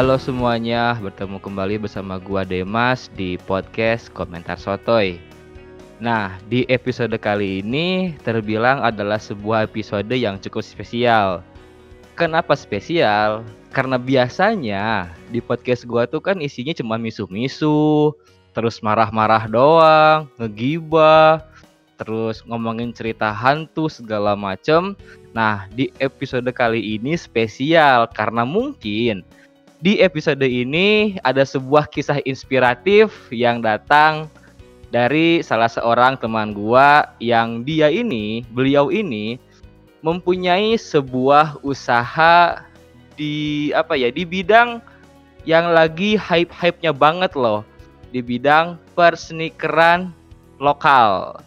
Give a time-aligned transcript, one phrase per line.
[0.00, 5.20] Halo semuanya, bertemu kembali bersama gua Demas di podcast Komentar Sotoy.
[6.00, 11.44] Nah, di episode kali ini terbilang adalah sebuah episode yang cukup spesial.
[12.16, 13.44] Kenapa spesial?
[13.76, 18.16] Karena biasanya di podcast gua tuh kan isinya cuma misu-misu,
[18.56, 21.44] terus marah-marah doang, ngegibah,
[22.00, 24.96] terus ngomongin cerita hantu segala macem.
[25.36, 29.28] Nah, di episode kali ini spesial karena mungkin
[29.80, 34.28] di episode ini ada sebuah kisah inspiratif yang datang
[34.92, 39.40] dari salah seorang teman gua yang dia ini, beliau ini
[40.04, 42.60] mempunyai sebuah usaha
[43.16, 44.84] di apa ya, di bidang
[45.48, 47.64] yang lagi hype-hype-nya banget loh.
[48.12, 50.12] Di bidang persnikeran
[50.60, 51.40] lokal.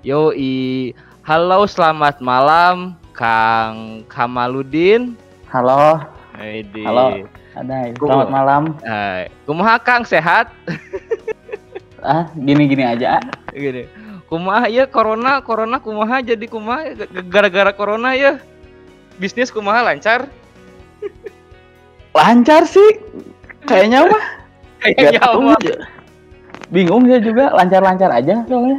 [0.00, 0.96] Yoi.
[1.20, 5.18] Halo, selamat malam Kang Kamaludin.
[5.50, 6.00] Halo.
[6.86, 7.39] Halo.
[7.54, 7.90] Ada.
[7.96, 8.62] Selamat malam.
[8.82, 9.28] Hai.
[9.44, 10.50] Kumaha Kang sehat?
[12.00, 13.20] Ah, gini-gini aja.
[13.20, 13.24] ah.
[13.52, 13.84] Gini.
[14.30, 16.94] Kumaha ya corona, corona kumaha jadi kumaha
[17.26, 18.38] gara-gara corona ya.
[19.18, 20.30] Bisnis kumaha lancar?
[22.14, 23.02] Lancar sih.
[23.66, 24.24] Kayaknya mah.
[24.80, 25.74] Kayaknya aja.
[26.70, 27.52] Bingung saya juga.
[27.52, 28.78] Lancar-lancar aja soalnya.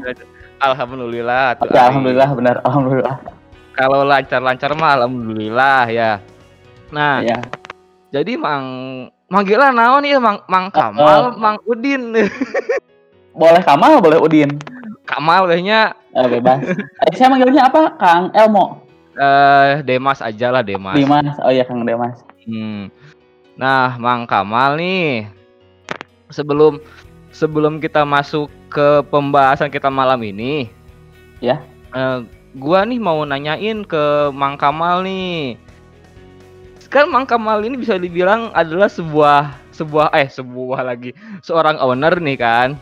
[0.61, 1.59] Alhamdulillah.
[1.59, 2.55] tuh, Ya, alhamdulillah benar.
[2.65, 3.15] Alhamdulillah.
[3.75, 6.11] Kalau lancar-lancar mah alhamdulillah ya.
[6.89, 7.37] Nah, Ya.
[8.11, 8.65] Jadi Mang
[9.25, 12.11] manggilnya naon ya Mang Mang Kamal, Mang Udin.
[13.31, 14.59] Boleh Kamal, boleh Udin.
[15.07, 16.59] Kamal dehnya Eh, bebas.
[17.15, 17.95] saya manggilnya apa?
[17.95, 18.83] Kang Elmo.
[19.11, 20.95] eh Demas aja lah Demas.
[20.95, 21.35] Dimas.
[21.39, 22.19] Oh iya, Kang Demas.
[22.43, 22.91] Hmm.
[23.55, 25.27] Nah, Mang Kamal nih,
[26.27, 26.79] sebelum
[27.31, 30.67] sebelum kita masuk ke pembahasan kita malam ini,
[31.39, 31.59] Ya.
[31.91, 32.23] eh,
[32.55, 35.55] gua nih mau nanyain ke Mang Kamal nih.
[36.91, 42.35] Kan Mang Kamal ini bisa dibilang adalah sebuah sebuah eh sebuah lagi seorang owner nih
[42.35, 42.75] kan,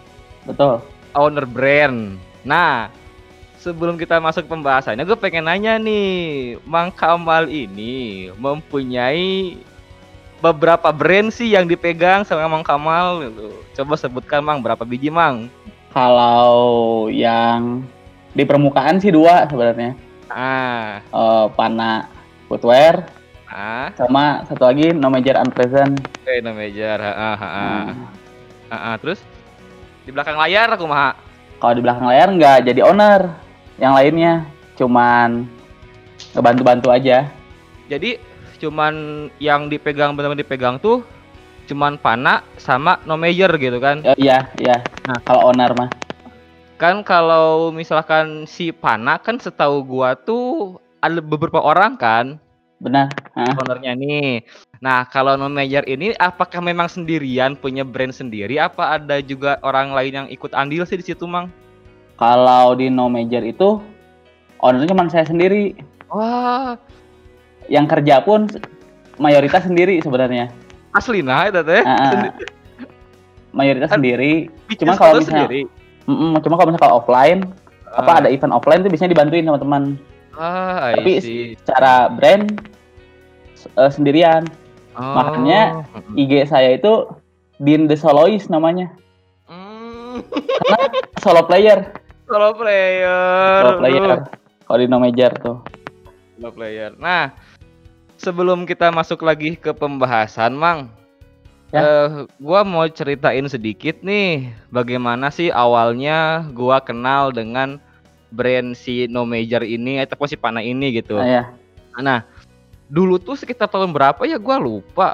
[0.50, 0.82] Betul.
[1.14, 2.18] owner brand.
[2.42, 2.90] Nah,
[3.62, 9.62] sebelum kita masuk pembahasannya, gue pengen nanya nih, Mang Kamal ini mempunyai
[10.42, 13.54] beberapa brand sih yang dipegang sama Mang Kamal gitu.
[13.78, 15.54] Coba sebutkan Mang berapa biji Mang?
[15.94, 17.86] Kalau yang
[18.34, 19.94] di permukaan sih dua sebenarnya.
[20.34, 22.10] Ah, Eh, Pana
[22.50, 23.19] Footwear
[23.50, 25.98] ah, sama satu lagi No Major Unpresent.
[26.00, 28.06] oke no major, ah, ah, ah, Hmm.
[28.70, 28.96] ah, ah.
[29.02, 29.20] terus
[30.06, 31.18] di belakang layar aku mah.
[31.60, 33.34] Kalau di belakang layar nggak jadi owner.
[33.80, 34.34] Yang lainnya
[34.78, 35.48] cuman
[36.36, 37.28] ngebantu-bantu aja.
[37.90, 38.20] Jadi
[38.60, 41.04] cuman yang dipegang benar-benar dipegang tuh
[41.66, 44.02] cuman Pana sama no major gitu kan?
[44.04, 44.82] Eh, iya, iya.
[45.06, 45.20] Nah.
[45.26, 45.90] kalau owner mah.
[46.80, 52.40] Kan kalau misalkan si Pana kan setahu gua tuh ada beberapa orang kan
[52.80, 53.12] Benar.
[53.36, 53.56] Hah?
[53.60, 54.48] ownernya nih.
[54.80, 59.92] Nah, kalau no major ini apakah memang sendirian punya brand sendiri apa ada juga orang
[59.92, 61.52] lain yang ikut andil sih di situ, Mang?
[62.16, 63.80] Kalau di No Major itu
[64.60, 65.76] ownernya cuma saya sendiri.
[66.08, 66.76] Wah,
[67.68, 68.48] Yang kerja pun
[69.16, 70.52] mayoritas sendiri sebenarnya.
[70.90, 71.84] asli nah itu teh.
[71.86, 72.34] Ah,
[73.52, 74.50] mayoritas Kan sendiri.
[74.68, 75.62] Bisnis kalau misalnya- sendiri.
[76.42, 77.40] Cuma kalau misalnya kalau offline,
[77.88, 78.20] apa Ah.
[78.20, 79.84] ada event offline tuh biasanya dibantuin sama teman.
[80.34, 81.54] Ah, Tapi see.
[81.56, 82.48] secara brand
[83.66, 84.46] eh, sendirian.
[85.00, 85.16] Oh.
[85.16, 85.88] makanya-.
[86.20, 87.08] IG saya itu
[87.60, 88.92] Din the Soloist namanya.
[89.48, 90.24] Hmm,
[91.20, 91.92] Solo player.
[92.30, 93.64] solo player.
[93.64, 94.20] Solo player.
[94.64, 95.58] Kalau di No Major tuh.
[96.38, 96.94] Solo player.
[96.96, 97.34] Nah,
[98.16, 100.94] sebelum kita masuk lagi ke pembahasan, Mang,
[101.70, 101.82] Ya.
[101.86, 107.78] eh, gua mau ceritain sedikit nih, bagaimana sih awalnya gua kenal dengan
[108.30, 111.18] brand si No Major ini ataupun si Pana ini gitu.
[111.18, 111.44] Nah, ya.
[112.00, 112.20] Nah,
[112.90, 115.10] dulu tuh sekitar tahun berapa ya gua lupa.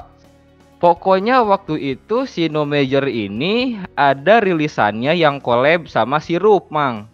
[0.76, 7.08] Pokoknya waktu itu si No Major ini ada rilisannya yang collab sama sirup, Mang.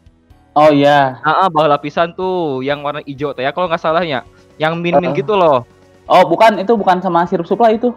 [0.58, 1.22] Oh iya.
[1.22, 4.26] Ah, ah, bahan lapisan tuh yang warna hijau tuh ya kalau nggak salahnya.
[4.58, 5.16] Yang min-min Oh.
[5.16, 5.58] gitu loh.
[6.10, 7.94] Oh, bukan itu bukan sama sirup supply itu.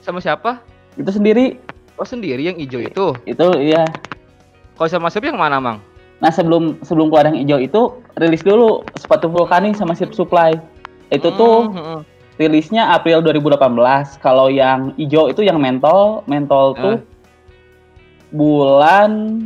[0.00, 0.64] Sama siapa?
[0.96, 1.60] Itu sendiri.
[2.00, 3.06] Oh sendiri yang hijau itu.
[3.28, 3.84] Itu iya.
[4.80, 5.78] Kalau sama siapa yang mana, Mang?
[6.24, 7.80] Nah, sebelum sebelum keluar yang hijau itu
[8.16, 10.56] rilis dulu sepatu vulkanis sama sirup supply.
[11.12, 12.00] Itu tuh Hmm, hmm,
[12.40, 14.16] rilisnya April 2018.
[14.18, 16.96] Kalau yang hijau itu yang mentol, mentol tuh
[18.32, 19.38] bulan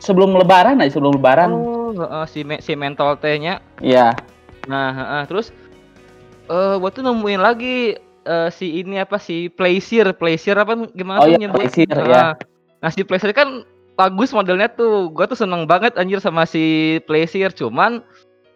[0.00, 1.50] sebelum lebaran aja sebelum lebaran.
[1.52, 3.60] Oh, heeh, si me- si mentol tehnya.
[3.78, 4.16] Iya.
[4.64, 5.52] Nah, heeh, terus
[6.48, 7.92] eh gua tuh nemuin lagi
[8.24, 11.60] eh, si ini apa si Plaisir, Plaisir apa gimana Oh iya, nyebut?
[11.60, 12.08] Plaisir, Heeh.
[12.08, 12.32] ya.
[12.80, 13.64] Nah, si Plaisir kan
[13.98, 15.12] bagus modelnya tuh.
[15.12, 18.00] Gua tuh seneng banget anjir sama si Plaisir, cuman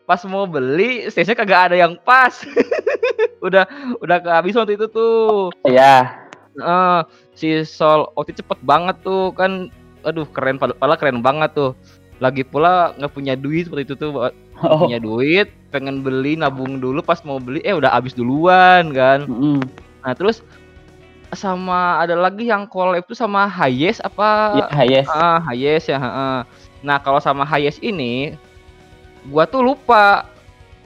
[0.04, 2.42] pas mau beli stage kagak ada yang pas.
[3.46, 3.66] udah
[3.98, 5.50] udah kehabisan waktu itu tuh.
[5.66, 6.12] Iya.
[6.52, 6.98] Heeh,
[7.32, 9.72] si Sol Oti cepet banget tuh kan.
[10.02, 11.72] Aduh keren padahal keren banget tuh.
[12.18, 14.30] Lagi pula nggak punya duit seperti itu tuh,
[14.62, 14.86] Oh.
[14.86, 19.26] punya duit, pengen beli nabung dulu pas mau beli eh udah habis duluan kan.
[19.26, 19.58] Mm-mm.
[20.06, 20.38] Nah terus
[21.32, 25.06] sama ada lagi yang collab tuh sama Hayes apa Iya, Hayes.
[25.08, 26.38] Ah, Hayes ya, heeh.
[26.84, 28.36] Nah, kalau sama Hayes ini
[29.28, 30.26] gua tuh lupa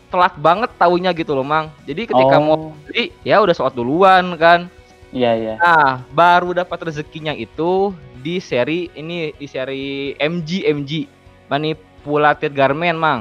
[0.06, 1.72] telat banget taunya gitu loh, Mang.
[1.84, 2.72] Jadi ketika mau Oh.
[2.86, 4.70] beli ya udah sholat duluan kan.
[5.10, 5.54] Iya, iya.
[5.58, 11.06] Nah, baru dapat rezekinya itu di seri ini di seri MG MG
[11.46, 13.20] Manipulated Garment, Mang.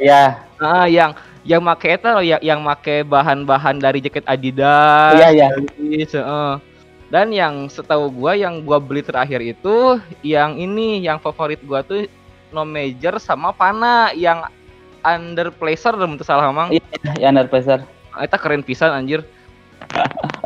[0.00, 0.42] Iya.
[0.58, 5.18] Ah, yang yang make eta loh, yang yang make bahan-bahan dari jaket Adidas.
[5.18, 5.46] Iya, iya.
[5.54, 6.52] Levi's, heeh.
[7.12, 12.08] Dan yang setahu gua yang gua beli terakhir itu yang ini yang favorit gua tuh
[12.52, 14.44] No Major sama Pana yang
[15.02, 16.70] Under Pleasure dalam salah mang.
[16.70, 16.82] Iya,
[17.18, 17.82] ya under pressure.
[18.22, 19.26] Eta keren pisan anjir.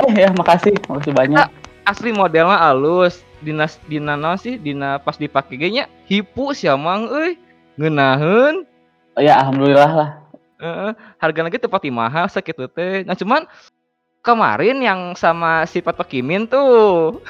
[0.00, 0.72] Oh ya, makasih.
[0.88, 1.46] Makasih banyak.
[1.84, 3.20] Asli modelnya halus.
[3.44, 4.56] Dinas dina naon sih?
[4.56, 7.36] Dina pas dipake ge nya hipu sia mang euy.
[7.76, 8.64] Ngeunaheun.
[9.16, 10.10] Oh, ya, alhamdulillah lah.
[10.56, 13.04] Heeh, harga lagi tepat mahal sakitu teh.
[13.04, 13.44] Nah, cuman
[14.24, 17.20] kemarin yang sama si Pato Kimin tuh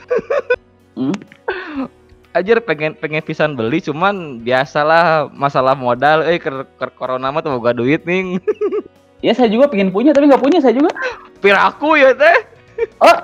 [0.96, 1.12] Hmm?
[2.36, 7.56] Anjir pengen pengen pisan beli cuman biasalah masalah modal eh ke, ke corona mah tuh
[7.56, 8.36] boga duit nih.
[9.24, 10.92] Ya, saya juga pengen punya tapi nggak punya saya juga.
[11.40, 12.36] Piraku ya teh.
[13.00, 13.16] Oh,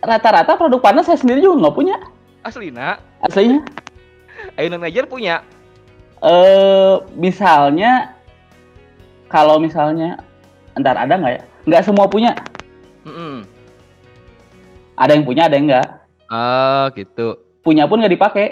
[0.00, 2.00] rata-rata produk panas saya sendiri juga nggak punya.
[2.40, 3.60] Aslina, Aslinya.
[4.56, 5.44] Ayo Major punya.
[6.24, 8.16] Eh, misalnya
[9.28, 10.18] kalau misalnya
[10.80, 11.42] ntar ada nggak ya?
[11.68, 12.32] Nggak semua punya.
[13.04, 13.44] Mm
[14.98, 15.88] Ada yang punya, ada yang nggak.
[16.32, 17.47] Oh, gitu.
[17.62, 18.46] Punya pun nggak dipakai.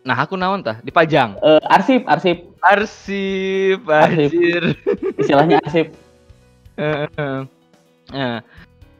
[0.00, 0.80] Nah, aku naon tah?
[0.80, 1.36] Dipajang.
[1.40, 2.48] Eh, arsip, arsip.
[2.60, 4.28] Arsip, Arsip.
[4.32, 4.62] anjir.
[5.20, 5.92] Istilahnya arsip.
[6.76, 7.08] Heeh.
[8.10, 8.42] Nah,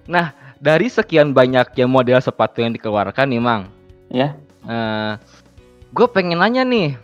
[0.06, 0.30] nah,
[0.62, 3.66] dari sekian banyak ya model sepatu yang dikeluarkan nih, Mang.
[4.06, 4.38] Ya.
[4.62, 5.12] Eh,
[5.90, 6.94] gue pengen nanya nih,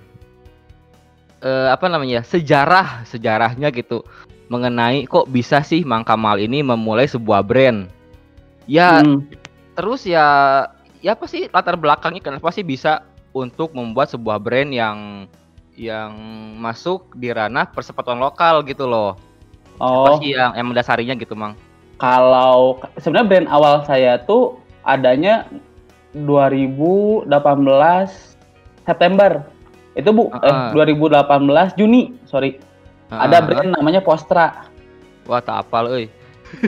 [1.42, 4.06] eh, apa namanya sejarah sejarahnya gitu
[4.46, 7.90] mengenai kok bisa sih Mang Kamal ini memulai sebuah brand.
[8.70, 9.26] Ya Hmm.
[9.74, 10.26] terus ya
[11.00, 15.28] ya apa sih latar belakangnya kenapa sih bisa untuk membuat sebuah brand yang
[15.76, 16.12] yang
[16.56, 19.20] masuk di ranah persepatuan lokal gitu loh.
[19.76, 21.52] Apa Oh, sih yang, yang mendasarinya gitu Mang?
[21.96, 25.48] kalau sebenarnya brand awal saya tuh adanya
[26.12, 27.28] 2018
[28.84, 29.44] September.
[29.96, 30.76] Itu Bu, Heeh.
[30.76, 32.60] eh 2018 Juni, sorry.
[33.08, 33.46] Ada Heeh.
[33.48, 34.68] brand namanya Postra.
[35.24, 36.06] Wah tak apal euy.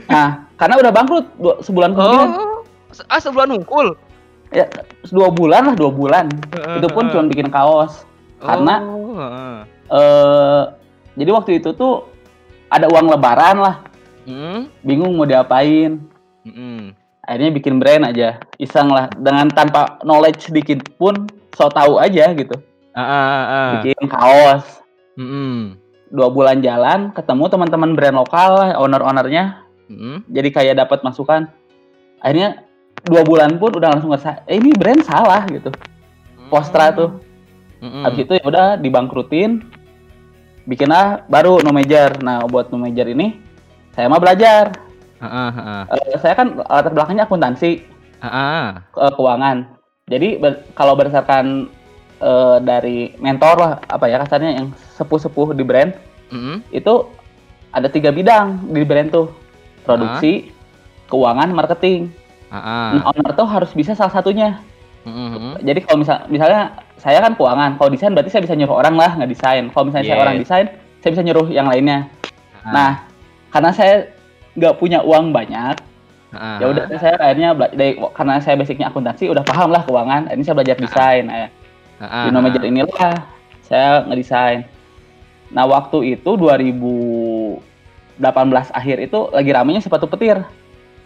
[0.08, 1.26] Nah, karena udah bangkrut
[1.62, 2.28] sebulan kemudian.
[2.34, 2.64] Oh,
[3.06, 3.94] ah sebulan hungkul.
[4.48, 4.64] Ya,
[5.06, 6.26] dua bulan lah, dua bulan.
[6.80, 8.04] Itu pun cuma bikin kaos.
[8.38, 9.56] karena- heeh.
[9.90, 10.62] Eh,
[11.16, 12.06] jadi waktu itu tuh
[12.70, 13.76] ada uang lebaran lah,
[14.22, 15.98] Mm, bingung mau diapain.
[16.44, 22.30] mm, Akhirnya bikin brand aja, iseng lah, dengan tanpa knowledge sedikit pun, so tahu aja
[22.30, 22.54] gitu.
[22.94, 23.70] Ah, ah, ah.
[23.82, 24.86] Bikin kaos,
[25.18, 25.74] Mm,
[26.08, 31.50] dua bulan jalan, ketemu teman-teman brand lokal owner-ownernya, mm, jadi kayak dapat masukan.
[32.22, 32.67] Akhirnya
[33.08, 35.72] dua bulan pun udah langsung ngerasa, eh ini brand salah gitu.
[36.48, 37.10] Postra tuh.
[37.78, 39.64] Mm, Habis itu ya udah dibangkrutin,
[40.64, 42.16] bikinlah baru no major.
[42.18, 43.38] Nah buat no major ini
[43.92, 44.72] saya mah belajar.
[45.18, 47.82] ah, Eh, saya kan latar belakangnya akuntansi
[48.94, 49.56] eh, keuangan.
[50.06, 51.66] Jadi ber- kalau berdasarkan
[52.18, 55.92] eh, dari mentor lah apa ya kasarnya yang sepuh-sepuh di brand
[56.28, 56.94] Mm, itu
[57.70, 59.32] ada tiga bidang di brand tuh
[59.82, 60.52] produksi,
[61.06, 62.12] keuangan, marketing.
[62.48, 64.60] Nah, owner tuh harus bisa salah satunya.
[65.04, 68.96] Mm, Jadi kalau misal misalnya saya kan keuangan, kalau desain berarti saya bisa nyuruh orang
[68.96, 69.64] lah nggak desain.
[69.72, 70.24] Kalau misalnya saya Yes.
[70.24, 70.66] orang desain,
[71.00, 72.08] saya bisa nyuruh yang lainnya.
[72.64, 72.72] ah.
[72.72, 72.90] Nah,
[73.52, 73.94] karena saya
[74.58, 75.76] nggak punya uang banyak,
[76.28, 80.28] Ah, ya udah saya akhirnya dari, karena saya basicnya akuntansi udah paham lah keuangan.
[80.28, 81.24] Ini saya belajar desain.
[81.32, 81.48] Ah,
[82.04, 83.16] ah, di No Major inilah
[83.64, 84.68] saya ngedesain.
[85.48, 87.56] Nah waktu itu 2018
[88.76, 90.44] akhir itu lagi ramenya sepatu petir.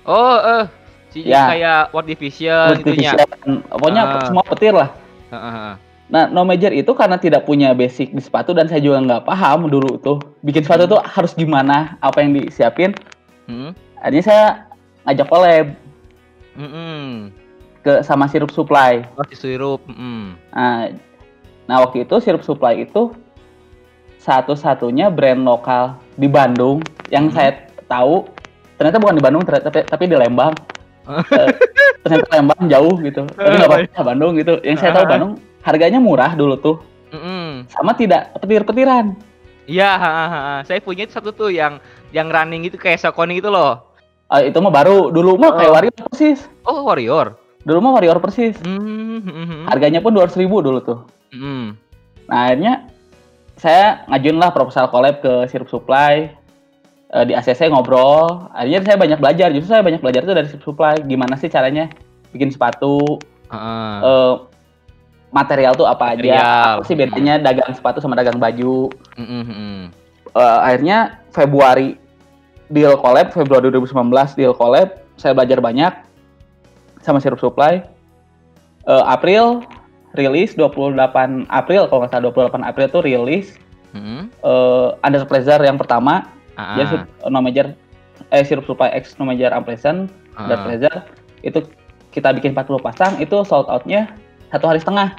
[0.03, 0.67] Oh, eh,
[1.12, 1.47] si Ya.
[1.47, 3.12] kayak World Division gitunya.
[3.12, 4.25] Multivision, pokoknya Ah.
[4.25, 4.90] semua petir lah.
[5.28, 5.75] Ah, ah, ah.
[6.12, 9.64] Nah, no major itu karena tidak punya basic di sepatu dan saya juga nggak paham
[9.69, 12.92] dulu tuh bikin sepatu tuh harus gimana, apa yang disiapin.
[13.49, 14.45] Mm, Akhirnya saya
[15.09, 15.66] ngajak collab
[16.52, 17.09] mm, mm.
[17.81, 19.09] ke sama sirup supply.
[19.16, 19.81] Oh, si sirup.
[19.88, 20.37] Mm.
[20.52, 20.92] Nah,
[21.64, 23.16] nah waktu itu sirup supply itu
[24.21, 26.78] satu-satunya brand lokal di Bandung
[27.09, 27.35] yang Hmm.
[27.35, 27.50] saya
[27.88, 28.28] tahu
[28.76, 30.52] ternyata bukan di Bandung ternyata, tapi, tapi di Lembang.
[31.03, 31.49] Eh,
[32.07, 33.27] ternyata Lembang jauh gitu.
[33.27, 34.59] Tapi nggak apa-apa Bandung gitu.
[34.63, 35.11] Yang saya tahu Ah.
[35.11, 35.33] Bandung
[35.63, 36.77] harganya murah dulu tuh
[37.13, 37.51] Mm, mm.
[37.69, 39.13] sama tidak petir-petiran.
[39.69, 39.91] Iya.
[40.65, 41.77] Saya punya satu tuh yang
[42.11, 43.85] yang running itu kayak Saucony itu loh.
[44.33, 45.13] Ah, itu mah baru.
[45.13, 45.75] Dulu mah kayak Oh.
[45.77, 46.41] Warrior persis.
[46.65, 47.37] Oh, Warrior.
[47.63, 48.57] Dulu mah Warrior persis.
[48.65, 49.63] Hmm, hmm, hmm.
[49.69, 50.99] Harganya pun 200 ribu dulu tuh.
[51.37, 51.77] Hmm.
[52.27, 52.89] Nah akhirnya
[53.61, 56.33] saya ngajuin lah proposal collab ke Sirup Supply
[57.12, 58.49] Eh, di ACC ngobrol.
[58.57, 59.52] Akhirnya saya banyak belajar.
[59.52, 60.97] Justru saya banyak belajar tuh dari Supply.
[61.04, 61.92] Gimana sih caranya
[62.33, 63.21] bikin sepatu,
[63.52, 63.97] Heeh.
[64.00, 64.35] eh,
[65.28, 66.73] material tuh apa aja, Material.
[66.81, 68.88] apa sih bedanya dagang sepatu sama dagang baju.
[69.21, 69.81] Hmm, hmm.
[70.33, 72.00] Eh, akhirnya Februari
[72.73, 75.92] deal collab, Februari 2019 deal collab, saya belajar banyak
[77.04, 77.85] sama Sirup Supply.
[78.88, 79.61] Eh, April
[80.16, 83.57] rilis 28 April kalau nggak salah 28 April tuh rilis
[83.92, 84.33] Hmm.
[84.40, 86.25] eh Under Pleasure yang pertama
[86.61, 87.73] Ah, jadi sup- no major
[88.29, 90.45] eh Sirup Supply X no major unpleasant ah.
[90.47, 90.99] Under Pleasure
[91.43, 91.59] itu
[92.13, 94.13] kita bikin 40 pasang itu sold outnya
[94.53, 95.17] satu hari setengah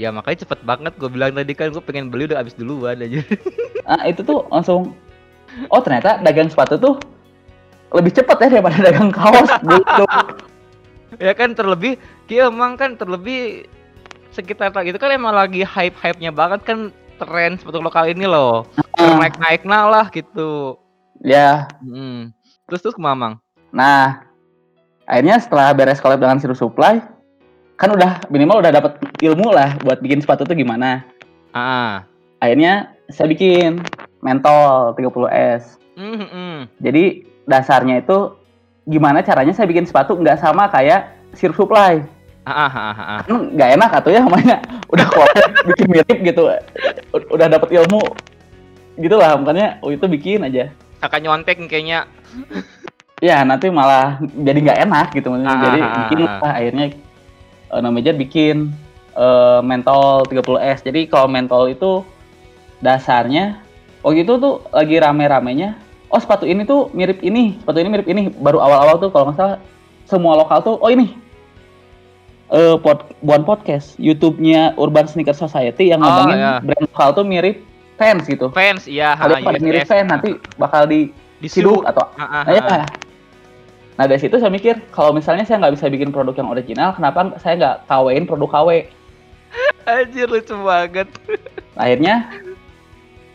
[0.00, 3.20] Ya makanya cepet banget gue bilang tadi kan gue pengen beli udah habis duluan aja.
[3.88, 4.96] nah itu tuh langsung
[5.68, 6.94] oh ternyata dagang sepatu tuh
[7.92, 10.04] lebih cepat ya daripada dagang kaos gitu
[11.20, 13.68] ya kan terlebih kia emang kan terlebih
[14.32, 16.88] sekitar itu kan emang lagi hype hype nya banget kan
[17.20, 18.64] tren sepatu lokal ini loh
[18.96, 20.78] naik naik lah gitu
[21.22, 22.30] ya Hmm.
[22.68, 23.42] terus terus ke Mamang
[23.72, 24.20] Nah,
[25.08, 27.00] akhirnya setelah beres collab dengan Siru Supply,
[27.80, 31.02] kan udah minimal udah dapat ilmu lah buat bikin sepatu tuh gimana.
[31.56, 32.04] ah
[32.38, 33.80] Akhirnya saya bikin
[34.20, 35.80] Mentol 30S.
[35.96, 36.58] Hmm, hmm, hmm.
[36.84, 37.04] Jadi
[37.48, 38.36] dasarnya itu
[38.86, 42.04] gimana caranya saya bikin sepatu nggak sama kayak Siru Supply.
[42.42, 44.56] Ah ah ah ah Kan nggak enak atau ya namanya
[44.90, 46.42] udah collab bikin mirip gitu.
[47.30, 48.02] Udah dapat ilmu
[48.98, 50.68] gitu lah makanya oh itu bikin aja.
[51.02, 52.06] akan nyontek kayaknya
[53.18, 55.54] Ya nanti malah jadi nggak enak gitu maksudnya.
[55.54, 56.26] Ah, jadi ah, ah, bikin ah.
[56.42, 56.86] lah akhirnya
[57.70, 58.56] uh, namanya bikin
[59.14, 60.82] eh, mentol 30S.
[60.82, 62.02] Jadi kalau mentol itu
[62.82, 63.62] dasarnya
[64.02, 65.78] waktu itu tuh lagi rame-ramenya.
[66.10, 68.22] Oh sepatu ini tuh mirip ini, sepatu ini mirip ini.
[68.34, 69.58] Baru awal-awal tuh kalau nggak salah
[70.10, 71.14] semua lokal tuh oh ini
[72.52, 76.52] eh pod, buan podcast YouTube-nya Urban Sneaker Society yang Oh, ngomongin iya.
[76.60, 77.64] brand lokal tuh mirip
[77.96, 78.50] fans gitu.
[78.50, 79.88] fans iya Kalau pada mirip USS.
[79.88, 82.62] fans nanti bakal di disuruh siduk atau ah, ah, Nah, ya.
[82.62, 82.86] ah.
[83.92, 87.36] Nah dari situ saya mikir kalau misalnya saya nggak bisa bikin produk yang original, kenapa
[87.36, 88.68] saya nggak KW-in produk KW?
[89.84, 91.08] anjir lucu banget
[91.74, 92.30] Akhirnya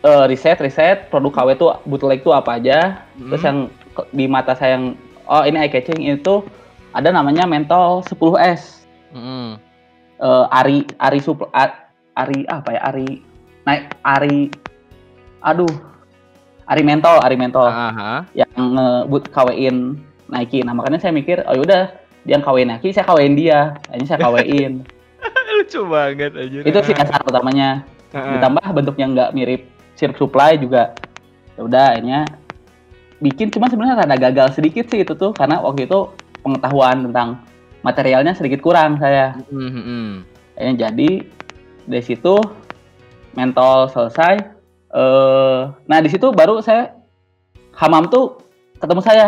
[0.00, 3.02] eh, riset riset produk KW itu bootleg itu apa aja.
[3.14, 3.46] Terus Hmm.
[3.46, 3.58] yang
[3.92, 4.94] ke- di mata saya yang
[5.24, 6.42] oh ini eye catching itu
[6.90, 8.87] ada namanya Mentol 10S.
[9.12, 9.56] Hmm.
[10.18, 11.46] Eh, Ari Ari Supl
[12.18, 13.08] Ari apa ya Ari
[13.62, 14.50] naik Ari
[15.38, 15.70] aduh
[16.66, 18.20] Ari Mentol Ari Mentol Ah, ah.
[18.34, 19.96] yang ngebut KW-in
[20.28, 20.60] Nike.
[20.66, 21.94] Nah makanya saya mikir oh yaudah
[22.26, 23.78] dia yang KW-in Nike, saya KW-in dia.
[23.88, 24.72] Akhirnya saya KW-in.
[25.58, 27.82] lucu banget anjir itu sih dasar utamanya.
[28.12, 28.32] Ah, ah.
[28.36, 29.62] Ditambah bentuknya nggak mirip
[29.96, 30.92] Cirque Supply juga.
[31.56, 32.20] Ya udah akhirnya
[33.18, 37.42] bikin cuma sebenarnya rada gagal sedikit sih itu tuh karena waktu itu pengetahuan tentang
[37.82, 39.38] materialnya sedikit kurang saya.
[39.50, 40.10] Hmm, hmm, hmm.
[40.58, 41.10] Akhirnya jadi
[41.86, 42.34] dari situ
[43.38, 44.34] mentol selesai.
[44.88, 46.96] Eh, nah di situ baru saya
[47.78, 48.42] Hamam tuh
[48.82, 49.26] ketemu saya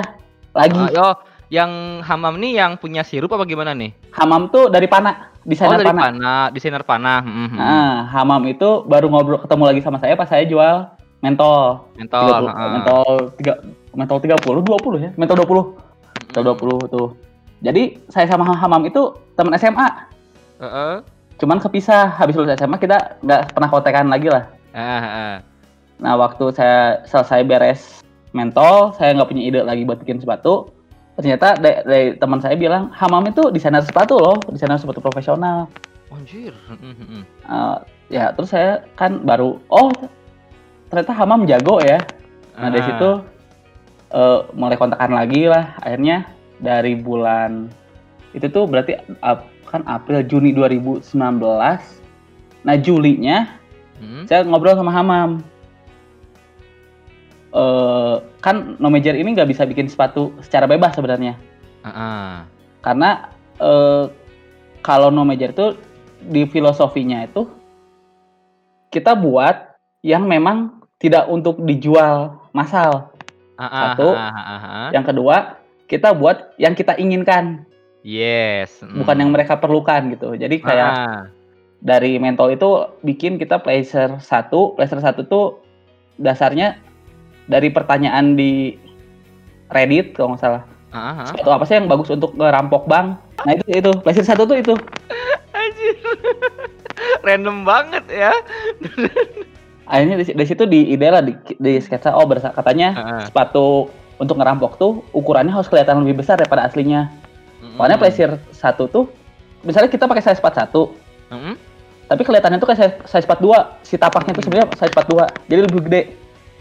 [0.50, 0.74] lagi.
[0.74, 1.08] Ah, yo,
[1.54, 3.94] yang Hamam nih yang punya sirup apa gimana nih?
[4.14, 6.02] Hamam tuh dari Pana, Oh desainer dari Pana.
[6.10, 7.20] panah, desainer panah.
[7.22, 7.58] Hmm, hmm, hmm.
[7.58, 10.90] Nah, Hamam itu baru ngobrol ketemu lagi sama saya pas saya jual
[11.22, 11.86] mentol.
[11.94, 12.42] Mentol.
[12.44, 12.70] 30, ah.
[12.74, 15.10] mentol 3 mentol 30 20 ya.
[15.14, 16.28] Mentol 20.
[16.30, 17.08] Mentol 20 tuh.
[17.60, 19.88] Jadi saya sama Hamam itu teman SMA.
[20.60, 20.94] Heeh.
[21.40, 24.44] Cuman kepisah habis lulus SMA kita nggak pernah kontekan lagi lah.
[24.76, 25.34] Ah, ah.
[26.00, 28.00] Nah, waktu saya selesai beres
[28.32, 30.72] mentol, saya nggak punya ide lagi buat bikin sepatu.
[31.20, 35.68] Ternyata dari, dari teman saya bilang, Hamam itu desainer sepatu loh, desainer sepatu profesional.
[36.08, 36.56] Anjir.
[37.50, 37.76] Eh,
[38.10, 39.94] ya terus saya kan baru oh
[40.90, 42.02] ternyata Hamam jago ya
[42.58, 42.88] nah dari Ah.
[42.90, 43.10] situ
[44.10, 46.26] eh, mulai kontakan lagi lah akhirnya
[46.60, 47.66] dari bulan
[48.32, 48.94] itu tuh berarti
[49.66, 51.10] kan April Juni 2019
[52.62, 53.56] nah Julinya
[54.00, 54.24] Hmm.
[54.24, 55.44] saya ngobrol sama Hamam
[57.52, 61.36] eh kan no major ini nggak bisa bikin sepatu secara bebas sebenarnya
[61.84, 62.32] Ah, ah.
[62.80, 63.28] karena
[63.60, 64.08] eh,
[64.80, 65.76] kalau no major itu
[66.24, 67.44] di filosofinya itu
[68.88, 73.12] kita buat yang memang tidak untuk dijual massal.
[73.56, 74.08] Ah, ah, Satu.
[74.16, 74.88] ah, ah.
[74.92, 75.59] Yang kedua,
[75.90, 77.66] kita buat yang kita inginkan,
[78.00, 78.78] Yes.
[78.80, 80.38] bukan yang mereka perlukan gitu.
[80.38, 81.20] Jadi kayak Ah,
[81.82, 85.46] dari mentol itu bikin kita pleasure satu, pleasure satu tuh
[86.16, 86.78] dasarnya
[87.44, 88.78] dari pertanyaan di
[89.68, 90.62] Reddit kalau nggak salah.
[90.90, 91.26] ah, ah.
[91.28, 93.18] Sepatu apa sih yang bagus untuk ngerampok bank?
[93.42, 94.74] Nah itu itu pleasure satu tuh itu.
[95.52, 95.94] Anjir.
[97.26, 98.30] Random banget ya.
[99.90, 103.22] akhirnya dari, dari situ di ide lah di, di sketsa oh berasa katanya Heeh.
[103.26, 107.08] sepatu untuk ngerampok tuh ukurannya harus kelihatan lebih besar daripada aslinya.
[107.64, 107.76] Mm-mm.
[107.80, 109.08] Soalnya Playsir 1 tuh
[109.64, 110.72] misalnya kita pakai size 41
[111.32, 111.54] Mm-mm.
[112.08, 115.80] tapi kelihatannya tuh kayak size, size 42 si tapaknya tuh sebenarnya size 42 jadi lebih
[115.88, 116.02] gede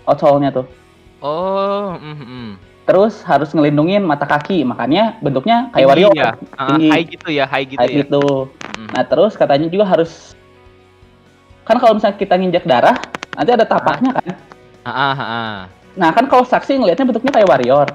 [0.06, 0.68] outsole-nya tuh
[1.20, 2.56] Oh, mm-mm.
[2.88, 6.32] terus harus ngelindungin mata kaki makanya bentuknya kayak Tinggi warrior ya?
[6.56, 6.88] Ah, tinggi.
[6.92, 8.00] high gitu ya, high gitu kayak ya.
[8.04, 8.24] gitu
[8.80, 8.96] Mm.
[8.96, 10.32] nah terus katanya juga harus
[11.68, 12.96] kan kalau misalnya kita nginjak darah
[13.36, 14.28] nanti ada tapaknya kan
[14.88, 15.58] ah, ah, ah.
[16.00, 17.88] Nah kan kalau saksi ngelihatnya bentuknya kayak warrior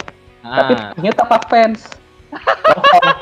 [0.43, 0.77] tapi Ah.
[0.93, 1.81] tapaknya tapak fans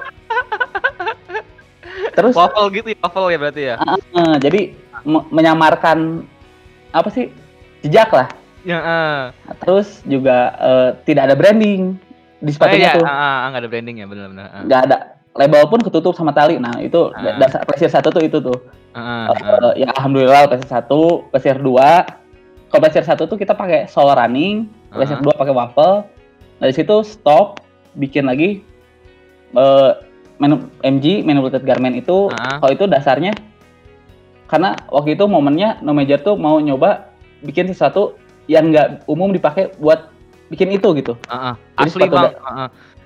[2.13, 3.75] terus waffle gitu ya, waffle ya berarti ya.
[3.79, 4.61] eh, jadi
[5.05, 6.25] me- menyamarkan
[6.91, 7.31] apa sih
[7.81, 8.29] jejak lah
[8.63, 8.79] Ya.
[8.79, 9.23] Nah,
[9.59, 11.99] terus juga eh, tidak ada branding
[12.39, 14.47] di Oh, sepatunya iya, tuh ah, nggak ada branding ya, benar-benar.
[14.63, 14.97] Nggak ada
[15.35, 17.39] label pun ketutup sama tali nah itu Ah.
[17.43, 18.55] dasar Playsir satu tuh itu tuh
[18.95, 19.75] ah, ah.
[19.75, 22.07] Eh, ya alhamdulillah Playsir satu Playsir dua
[22.73, 25.23] kalau Playsir satu tuh kita pakai sole running Playsir Ah.
[25.23, 26.09] dua pakai waffle
[26.57, 27.61] dari situ stop
[27.95, 28.65] bikin lagi
[29.53, 29.91] eh
[30.41, 32.57] menu MG manipulated garment itu Ah.
[32.59, 33.37] kalau itu dasarnya
[34.49, 38.17] karena waktu itu momennya No Major tuh mau nyoba bikin sesuatu
[38.49, 40.13] yang nggak umum dipakai buat
[40.49, 41.17] bikin itu gitu.
[41.25, 42.37] Jadi Asli bang.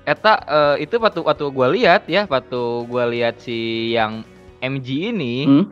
[0.03, 4.23] Eta eh, itu waktu waktu gue lihat ya, waktu gue lihat si yang
[4.59, 5.65] MG ini Hmm?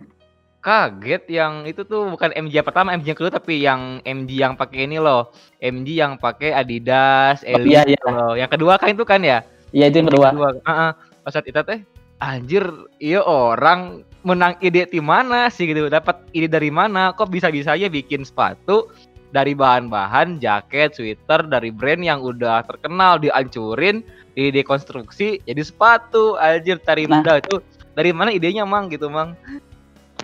[0.66, 4.58] Kaget yang itu tuh bukan MG yang pertama, MG yang kedua tapi yang MG yang
[4.58, 5.30] pakai ini loh,
[5.62, 8.02] MG yang pakai Adidas, Oh, Elite iya, iya.
[8.10, 8.34] loh.
[8.34, 9.46] Yang kedua kan itu kan ya?
[9.70, 10.28] Iya itu yang kedua.
[10.34, 10.50] Kedua.
[10.66, 10.98] Ah.
[11.22, 11.80] Pas saat itu teh
[12.18, 12.66] anjir,
[12.98, 15.86] iya orang menang ide di mana sih gitu.
[15.86, 17.14] Dapat ide dari mana?
[17.14, 18.90] Kok bisa-bisanya bikin sepatu
[19.30, 24.02] dari bahan-bahan jaket, sweater dari brand yang udah terkenal dihancurin,
[24.34, 26.42] di dekonstruksi jadi sepatu.
[26.42, 27.22] Anjir, dari Nah.
[27.22, 27.62] itu
[27.94, 29.38] dari mana idenya, Mang gitu, Mang?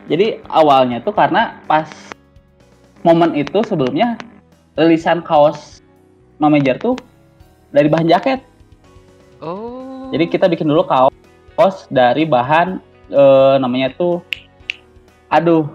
[0.09, 1.89] Jadi awalnya tuh karena pas
[3.05, 4.17] momen itu sebelumnya
[4.77, 5.81] rilisan kaos
[6.41, 6.97] Mamajer tuh
[7.69, 8.41] dari bahan jaket.
[9.45, 10.09] Oh.
[10.09, 11.13] Jadi kita bikin dulu kaos,
[11.53, 12.81] kaos dari bahan
[13.13, 14.25] eh, namanya tuh
[15.29, 15.69] aduh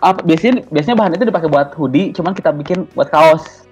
[0.00, 3.64] apa biasanya biasanya bahan itu dipakai buat hoodie, cuman kita bikin buat kaos.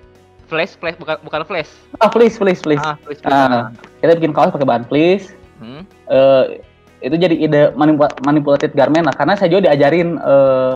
[0.53, 1.73] flash, flash bukan bukan flash.
[1.97, 2.81] Ah, please, please, please.
[2.85, 3.25] Ah, flash.
[3.25, 3.73] Ah.
[4.05, 5.33] Kita bikin kaos pakai bahan fleece.
[5.57, 5.88] Hmm.
[6.12, 6.61] eh
[7.02, 10.72] itu jadi ide manipula- manipulated garment lah karena saya juga diajarin eh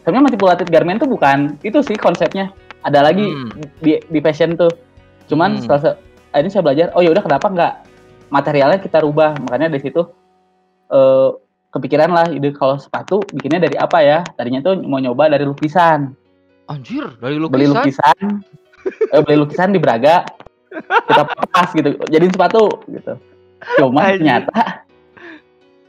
[0.00, 2.48] sebenarnya manipulated garment tuh bukan itu sih konsepnya
[2.80, 3.50] ada lagi Hmm.
[3.78, 4.70] di, di fashion tuh
[5.26, 5.60] cuman Hmm.
[5.60, 5.98] setelah se-
[6.30, 7.72] akhirnya saya belajar oh ya udah kenapa nggak
[8.28, 10.02] materialnya kita rubah makanya dari situ
[10.88, 11.30] eh
[11.68, 16.14] kepikiran lah ide kalau sepatu bikinnya dari apa ya tadinya tuh mau nyoba dari lukisan
[16.66, 18.16] Anjir, dari beli lukisan.
[18.16, 18.16] lukisan
[19.12, 20.24] eh, beli lukisan di Braga
[21.06, 23.18] kita pas gitu jadiin sepatu gitu
[23.76, 24.18] cuma Anjir.
[24.18, 24.85] ternyata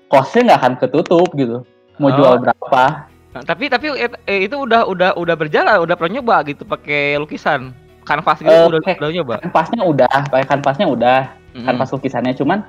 [0.08, 1.58] kosnya nggak akan ketutup gitu
[1.98, 2.14] mau Oh.
[2.14, 4.10] jual berapa Nah, tapi tapi eh,
[4.42, 7.70] itu udah udah udah berjalan, udah pernah nyoba gitu pakai lukisan.
[8.02, 9.36] Kanvas gitu Eh, udah udah nyoba.
[9.44, 11.20] kanvasnya udah pakai kanvasnya udah
[11.54, 11.62] Mm-mm.
[11.64, 12.66] kanvas lukisannya cuman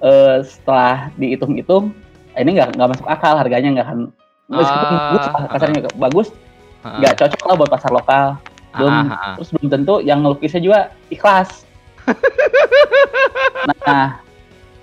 [0.00, 1.92] eh, setelah dihitung-hitung
[2.32, 3.98] eh, ini nggak nggak masuk akal harganya nggak akan
[4.48, 6.28] meskipun Ah, bagus lah, kasarnya bagus
[6.80, 6.98] Heeh.
[7.02, 8.26] nggak cocok lah buat pasar lokal
[8.70, 9.34] belum Ah, ah, ah.
[9.36, 11.66] terus belum tentu yang ngelukisnya juga ikhlas
[13.84, 14.22] nah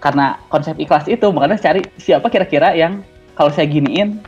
[0.06, 3.02] karena konsep ikhlas itu makanya cari siapa kira-kira yang
[3.34, 4.22] kalau saya giniin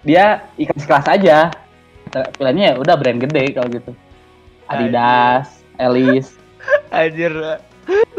[0.00, 1.52] dia ikhlas-ikhlas aja
[2.40, 3.92] pilihannya ya udah brand gede kalau gitu
[4.68, 6.38] Adidas, Elis
[6.96, 7.32] Anjir.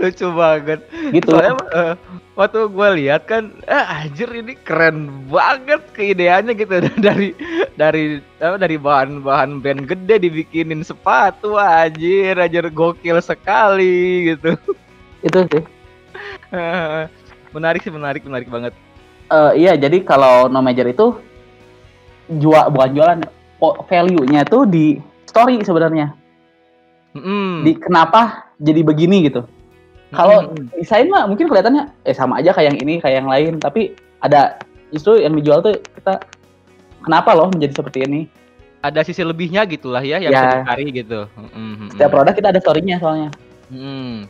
[0.01, 0.81] Lucu banget.
[1.13, 1.93] gitu Soalnya eh,
[2.33, 6.73] waktu gue lihat kan, eh, anjir ini keren banget keideannya gitu
[7.05, 7.37] dari
[7.77, 14.57] dari apa dari bahan-bahan brand gede dibikinin sepatu anjir, anjir gokil sekali gitu.
[15.21, 15.78] itu sih
[17.55, 18.73] menarik sih menarik menarik banget.
[19.29, 21.13] Eh, iya jadi kalau no major itu
[22.29, 23.19] jual bukan jualan
[23.85, 26.13] value-nya tuh di story sebenarnya
[27.13, 27.65] Mm-mm.
[27.65, 29.45] di kenapa jadi begini gitu
[30.09, 30.73] kalau Mm-mm.
[30.73, 34.57] desain mah mungkin kelihatannya eh sama aja kayak yang ini kayak yang lain tapi ada
[34.89, 36.21] justru yang dijual tuh kita
[37.01, 38.21] kenapa loh menjadi seperti ini
[38.81, 40.41] ada sisi lebihnya gitulah ya yang Ya.
[40.41, 41.19] bisa dicari gitu.
[41.33, 41.87] Mm-mm, mm-mm.
[41.93, 43.29] setiap produk kita ada story-nya soalnya
[43.69, 44.25] Mm.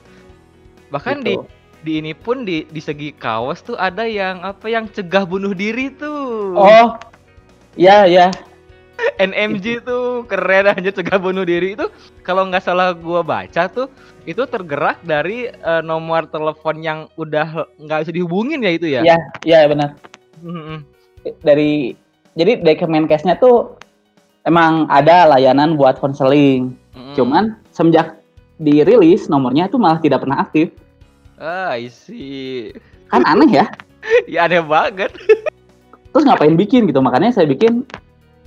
[0.92, 1.24] Bahkan Gitu.
[1.24, 1.34] di
[1.88, 6.56] ini pun di di segi kaos tuh ada yang apa yang cegah bunuh diri tuh.
[6.58, 7.00] oh
[7.80, 8.28] ya ya
[9.32, 11.88] NMG tuh keren aja cegah bunuh diri itu
[12.26, 13.88] kalau nggak salah gua baca tuh
[14.28, 19.02] itu tergerak dari eh, nomor telepon yang udah nggak bisa dihubungin ya itu ya.
[19.08, 19.18] Iya.
[19.48, 19.96] ya benar
[21.44, 21.96] dari
[22.36, 23.76] jadi dari Kemenkesnya tuh
[24.48, 27.16] emang ada layanan buat konseling Mm-mm.
[27.16, 28.20] cuman semenjak
[28.60, 30.72] dirilis nomornya tuh malah tidak pernah aktif
[31.40, 32.76] ah I see.
[33.08, 33.66] kan aneh ya
[34.34, 35.10] ya aneh banget.
[36.12, 37.86] terus ngapain bikin gitu makanya saya bikin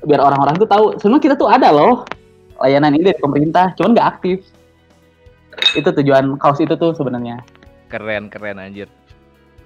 [0.03, 2.03] biar orang-orang tuh tahu sebenarnya kita tuh ada loh
[2.59, 4.39] layanan ini dari pemerintah cuman nggak aktif
[5.73, 7.39] itu tujuan kaos itu tuh sebenarnya
[7.87, 8.89] Keren keren anjir.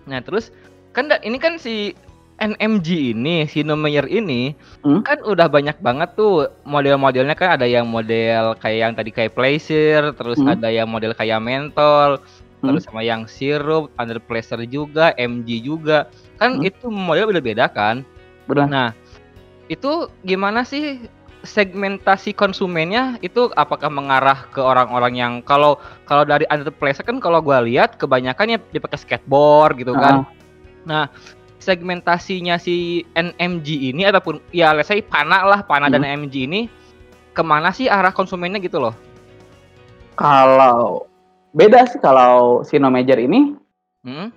[0.05, 0.51] Nah, terus
[0.91, 1.95] kan ini kan si
[2.37, 4.51] NMG ini, si Nomeyer ini
[4.83, 5.01] Hmm?
[5.01, 10.11] kan udah banyak banget tuh model-modelnya kan ada yang model kayak yang tadi kayak Pleasure,
[10.13, 10.53] terus Hmm.
[10.53, 12.27] ada yang model kayak Mentol, Hmm.
[12.61, 16.09] Terus sama yang Sirup, Under Pleasure juga, MG juga.
[16.41, 16.69] Kan Hmm.
[16.69, 18.05] itu model beda-beda kan.
[18.47, 18.89] benar Nah,
[19.67, 21.03] itu gimana sih
[21.43, 27.39] segmentasi konsumennya itu apakah mengarah ke orang-orang yang kalau kalau dari under pleasure kan kalau
[27.39, 30.27] gua lihat kebanyakan ya dipakai skateboard gitu kan.
[30.87, 31.11] Nah,
[31.59, 36.71] segmentasinya si NMG ini ataupun ya let's say Pana lah, Pana dan NMG ini
[37.35, 38.95] ke mana sih arah konsumennya gitu loh?
[40.17, 41.05] kalau
[41.57, 43.57] beda sih kalau Sino Major ini
[44.05, 44.31] Hmm?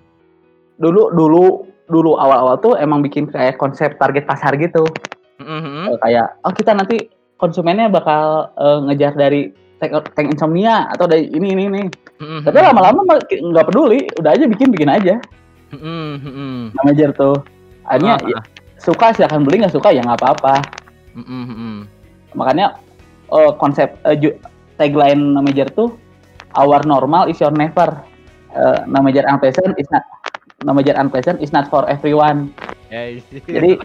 [0.76, 1.46] dulu dulu
[1.86, 4.82] dulu awal-awal tuh emang bikin kayak konsep target pasar gitu
[5.38, 5.88] Mhm.
[5.88, 7.06] Eh, kayak oh kita nanti
[7.36, 11.84] konsumennya bakal eh, ngejar dari tank, tank insomnia atau dari ini ini ini
[12.18, 12.42] Mhm.
[12.44, 15.16] tapi lama-lama nggak peduli udah aja bikin bikin aja
[15.70, 16.52] Mhm, mhm.
[16.74, 17.36] Sino Major tuh
[17.86, 18.40] akhirnya Ah, ya,
[18.76, 20.56] suka silahkan beli nggak suka ya nggak apa-apa
[21.14, 21.76] Mhm, mhm.
[22.34, 22.74] makanya
[23.30, 24.40] eh, konsep eh, ju-
[24.76, 25.94] tagline Major tuh
[26.56, 27.90] our normal is your never
[28.50, 30.02] Eh, Major unpleasant is not
[30.66, 32.50] Major unpleasant is not for everyone
[32.90, 33.22] Ya, iya.
[33.46, 33.78] jadi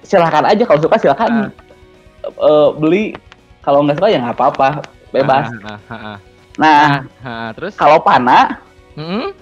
[0.00, 1.52] silahkan aja kalau suka silahkan
[2.20, 3.12] Eh, beli
[3.60, 4.80] kalau nggak suka ya nggak apa-apa
[5.12, 6.16] bebas Ah, ah, ah, ah.
[6.56, 6.84] nah
[7.20, 8.56] Ah, terus kalau pana
[8.96, 9.36] Mhm.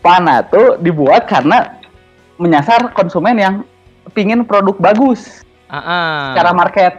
[0.00, 1.76] pana tuh dibuat karena
[2.36, 3.54] menyasar konsumen yang
[4.12, 6.16] pingin produk bagus Ah, ah.
[6.32, 6.92] secara market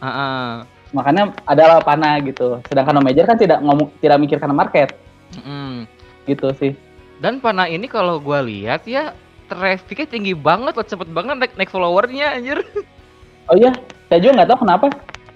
[0.00, 0.48] Ah, ah.
[0.94, 4.94] Makanya adalah pana gitu sedangkan no major kan tidak ngomong tidak mikirkan market
[5.34, 5.90] Mhm.
[6.24, 6.72] gitu sih
[7.16, 9.14] Dan Pana ini kalau gua lihat ya
[9.46, 12.58] trafficnya tinggi banget loh, cepet banget naik naik followernya anjir.
[13.48, 13.74] oh iya
[14.06, 14.86] saya juga nggak tahu kenapa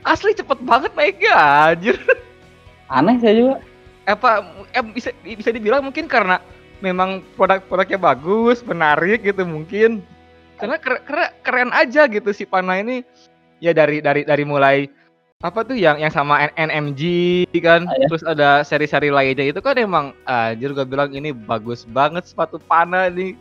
[0.03, 1.97] Asli cepet banget naiknya anjir.
[2.91, 3.55] aneh saya juga
[4.05, 4.41] Apa
[4.73, 6.41] eh, bisa bisa dibilang mungkin karena
[6.81, 10.01] memang produk-produknya bagus, menarik gitu mungkin.
[10.57, 13.05] Karena keren, keren, keren aja gitu si Pana ini.
[13.59, 14.89] Ya dari dari dari mulai
[15.39, 17.03] apa tuh yang yang sama NMG
[17.63, 18.11] kan, Ah, ya.
[18.11, 23.07] terus ada seri-seri lainnya itu kan emang anjir gua bilang ini bagus banget sepatu Pana
[23.07, 23.39] nih.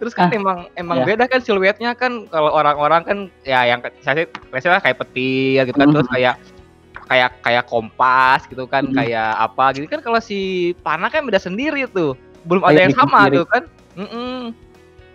[0.00, 1.12] Terus kan Ah, emang emang ya.
[1.12, 5.76] beda kan siluetnya kan kalau orang-orang kan ya yang saya sih biasanya kayak petir gitu
[5.76, 6.14] kan terus Mhm.
[6.16, 6.34] kayak
[7.04, 8.96] kayak kayak kompas gitu kan Mhm.
[8.96, 10.40] kayak apa gitu kan kalau si
[10.80, 12.16] Pana kan beda sendiri tuh
[12.48, 13.36] belum ada Kayak yang bikin sama sendiri.
[13.36, 13.62] tuh kan
[14.00, 14.36] Mm-mm.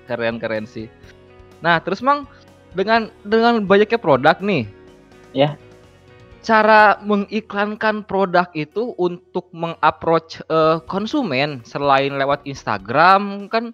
[0.06, 0.86] keren keren sih
[1.66, 2.30] nah terus mang
[2.78, 4.70] dengan dengan banyaknya produk nih
[5.34, 5.58] Ya.
[6.46, 13.74] Cara mengiklankan produk itu untuk mengapproach eh, konsumen selain lewat Instagram kan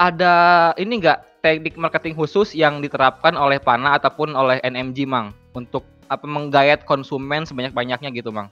[0.00, 5.36] ada ini enggak teknik marketing khusus yang diterapkan oleh Pana ataupun oleh NMG Mang?
[5.52, 8.48] Untuk apa menggayat konsumen sebanyak-banyaknya gitu Mang.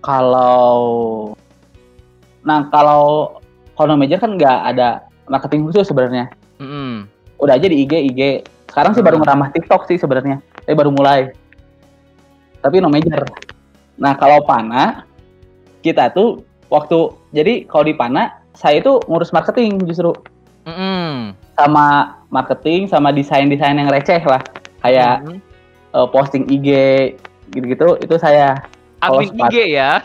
[0.00, 1.36] kalau
[2.40, 3.36] nah kalau
[3.76, 6.32] kalau major kan nggak ada marketing khusus sebenarnya.
[6.60, 7.08] Mm-mm.
[7.40, 8.20] udah aja di IG IG
[8.72, 10.40] sekarang sih baru ngeramah TikTok sih sebenarnya.
[10.64, 11.36] Saya baru mulai
[12.60, 13.24] tapi no major
[13.96, 15.04] nah kalau Pana
[15.80, 20.12] kita tuh waktu jadi kalau di Pana saya itu ngurus marketing justru
[20.68, 21.32] Mm-mm.
[21.56, 24.40] sama marketing sama desain desain yang receh lah
[24.80, 25.38] kayak Mhm.
[25.90, 26.68] eh, posting IG
[27.50, 28.62] gitu-gitu itu saya
[29.02, 30.04] admin IG ya.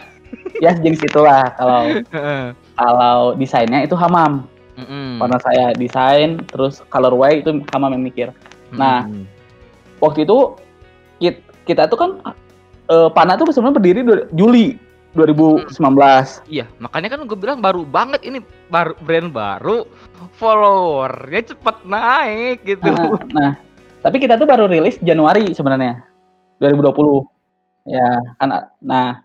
[0.60, 1.94] ya jenis itulah kalau
[2.80, 5.20] kalau desainnya itu Hamam Mm-mm.
[5.22, 8.28] karena saya desain terus colorway itu Hamam yang mikir
[8.76, 9.24] nah, Mm-mm.
[10.04, 10.58] waktu itu
[11.22, 12.12] kita, kita tuh kan
[12.90, 14.02] eh, Pana tuh sebenarnya berdiri
[14.34, 14.68] Juli
[15.16, 15.72] 2019
[16.52, 19.88] Iya, makanya kan gue bilang baru banget ini baru brand baru,
[20.36, 22.92] followernya cepet naik gitu.
[22.92, 23.52] nah, nah,
[24.04, 26.04] tapi kita tuh baru rilis Januari sebenarnya
[26.60, 27.26] 2020
[27.90, 29.24] ya karena nah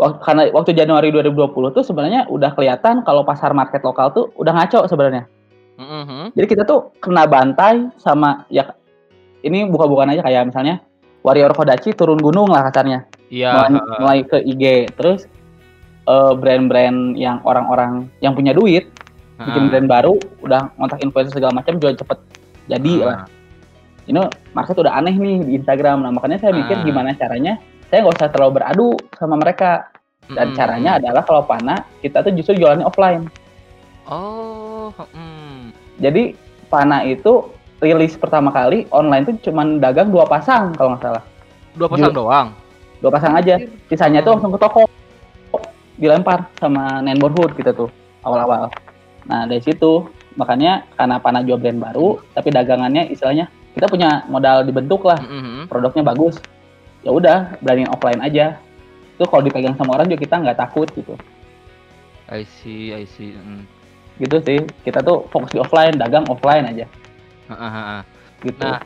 [0.00, 4.52] waktu karena waktu Januari 2020 tuh sebenarnya udah kelihatan kalau pasar market lokal tuh udah
[4.56, 5.28] ngaco sebenarnya.
[5.76, 6.32] Mhm.
[6.32, 8.72] jadi kita tuh kena bantai sama ya
[9.44, 10.80] ini buka-bukaan aja kayak misalnya
[11.26, 13.50] Warrior Kodachi turun gunung lah kasarnya Iya.
[13.50, 14.62] mulai, mulai ke IG
[14.94, 15.26] terus
[16.06, 18.86] eh, brand-brand yang orang-orang yang punya duit
[19.36, 19.68] bikin heeh.
[19.68, 22.18] brand baru udah ngontak influencer segala macam juga cepet
[22.68, 23.04] jadi Heeh.
[23.04, 23.18] lah
[24.06, 24.22] ini
[24.54, 26.84] market udah aneh nih di Instagram nah makanya saya mikir Ah.
[26.86, 29.90] gimana caranya saya nggak usah terlalu beradu sama mereka
[30.28, 30.56] dan Mm-mm.
[30.56, 33.26] caranya adalah kalau Pana kita tuh justru jualannya offline
[34.06, 35.74] Oh, mm.
[35.98, 41.24] jadi Pana itu rilis pertama kali online tuh cuman dagang dua pasang kalau nggak salah.
[41.76, 42.48] Dua pasang doang.
[43.04, 43.60] dua pasang aja.
[43.92, 44.84] Sisanya tuh langsung ke toko.
[45.96, 47.90] Dilempar sama neighborhood gitu tuh
[48.24, 48.72] awal-awal.
[49.28, 54.64] Nah dari situ makanya karena Pana jual brand baru tapi dagangannya istilahnya kita punya modal
[54.64, 55.20] dibentuk lah.
[55.20, 55.68] Mhm.
[55.68, 56.40] produknya bagus.
[57.04, 58.56] Ya udah berani offline aja.
[59.16, 61.12] Itu kalau dipegang sama orang juga kita nggak takut gitu.
[62.26, 63.36] I see, I see.
[63.36, 63.68] Mm.
[64.16, 64.58] gitu sih.
[64.80, 66.88] Kita tuh fokus di offline dagang offline aja
[67.46, 67.98] Heeh,
[68.42, 68.82] gitu Nah,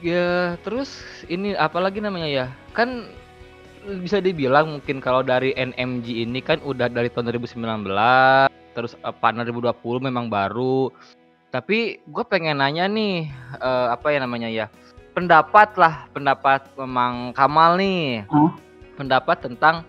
[0.00, 2.46] ya terus ini apalagi namanya ya?
[2.72, 3.12] Kan
[4.04, 7.88] bisa dibilang mungkin kalau dari NMG ini kan udah dari tahun 2019,
[8.76, 10.92] terus apa 2020 memang baru.
[11.48, 14.66] Tapi gue pengen nanya nih, eh, apa ya namanya ya?
[15.16, 18.28] Pendapat lah, pendapat memang Kamal nih.
[18.28, 18.52] Hah?
[19.00, 19.88] Pendapat tentang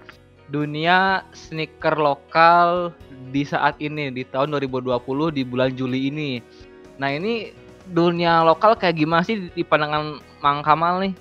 [0.49, 2.93] dunia sneaker lokal
[3.29, 6.31] di saat ini di tahun 2020 di bulan Juli ini.
[6.97, 7.53] Nah, ini
[7.89, 11.13] dunia lokal kayak gimana sih di pandangan Mang Kamal nih?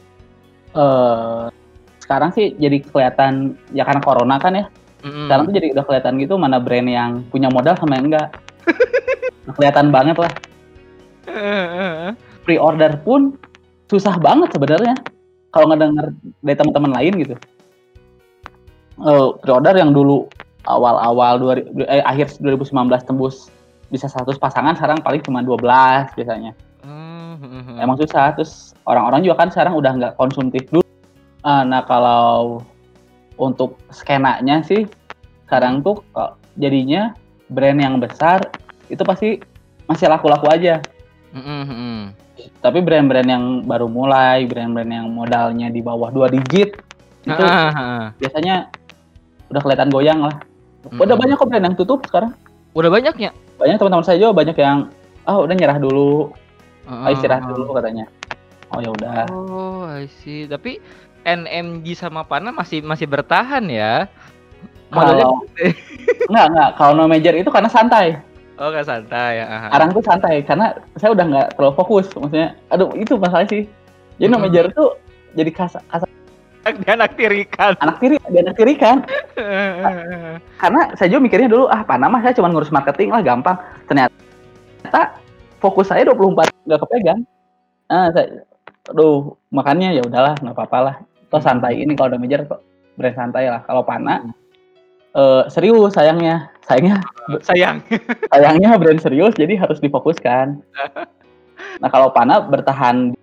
[0.68, 1.44] eh
[2.04, 4.66] sekarang sih jadi kelihatan ya karena corona kan ya.
[4.98, 5.30] Mm-mm.
[5.30, 8.34] sekarang tuh jadi udah kelihatan gitu mana brand yang punya modal sama yang enggak.
[9.46, 10.32] Nah, kelihatan banget lah.
[12.42, 13.38] Pre-order pun
[13.86, 14.98] susah banget sebenarnya.
[15.54, 17.34] Kalau ngedenger dari teman-teman lain gitu.
[18.98, 20.26] Eh, pre-order yang dulu
[20.66, 22.74] awal-awal 2000 eh, akhir 2019
[23.06, 23.48] tembus
[23.88, 27.76] bisa 100 pasangan sekarang paling cuma 12 biasanya Hmm, hmm, hmm.
[27.82, 30.86] emang susah terus orang-orang juga kan sekarang udah nggak konsumtif dulu
[31.46, 32.60] Ah, nah kalau
[33.38, 34.84] untuk skenanya sih
[35.46, 37.14] sekarang tuh kok jadinya
[37.48, 38.42] brand yang besar
[38.90, 39.38] itu pasti
[39.86, 40.82] masih laku-laku aja
[41.32, 42.12] mm-mm.
[42.60, 46.76] tapi brand-brand yang baru mulai brand-brand yang modalnya di bawah dua digit
[47.24, 48.04] itu Ah, ah, ah.
[48.18, 48.68] biasanya
[49.48, 50.36] udah kelihatan goyang lah
[50.84, 51.16] udah Mm-mm.
[51.16, 52.34] banyak kok brand yang tutup sekarang
[52.76, 53.32] Udah banyaknya.
[53.58, 54.88] Banyak teman-teman saya juga banyak yang
[55.26, 56.32] ah udah nyerah dulu
[56.88, 57.56] Ah, ah, istirahat ah, ah.
[57.58, 58.04] dulu katanya
[58.72, 60.48] oh ya udah Oh, I see.
[60.48, 60.80] Tapi
[61.20, 64.08] NMG sama Pana masih masih bertahan ya.
[64.88, 65.44] Modalnya kalau
[66.32, 68.16] nggak nggak kalau no major itu karena santai
[68.58, 69.70] Oh, gak santai ya.
[69.70, 73.70] sekarang tuh santai karena saya udah nggak terlalu fokus maksudnya aduh itu masalah sih
[74.18, 74.50] jadi no Mm-mm.
[74.50, 74.98] major tuh
[75.38, 76.10] jadi kasar, kasar
[76.84, 77.72] Dia anak tirikan.
[77.80, 79.04] anak tiri dia anak tiri kan
[80.62, 83.56] karena saya juga mikirnya dulu ah Panama saya cuma ngurus marketing lah gampang.
[83.88, 85.16] Ternyata
[85.62, 87.20] fokus saya 24 nggak kepegang.
[87.88, 88.44] Ah saya
[88.88, 90.96] aduh makanya ya udahlah nggak apa-apa lah.
[91.28, 92.40] Toh santai ini kalau udah major
[92.96, 93.60] brand santai lah.
[93.64, 94.24] Kalau Pana
[95.16, 96.52] eh, serius sayangnya.
[96.68, 97.00] Sayangnya
[97.40, 97.80] Sayang.
[98.32, 100.60] sayangnya brand serius jadi harus difokuskan.
[101.80, 103.16] Nah kalau Pana bertahan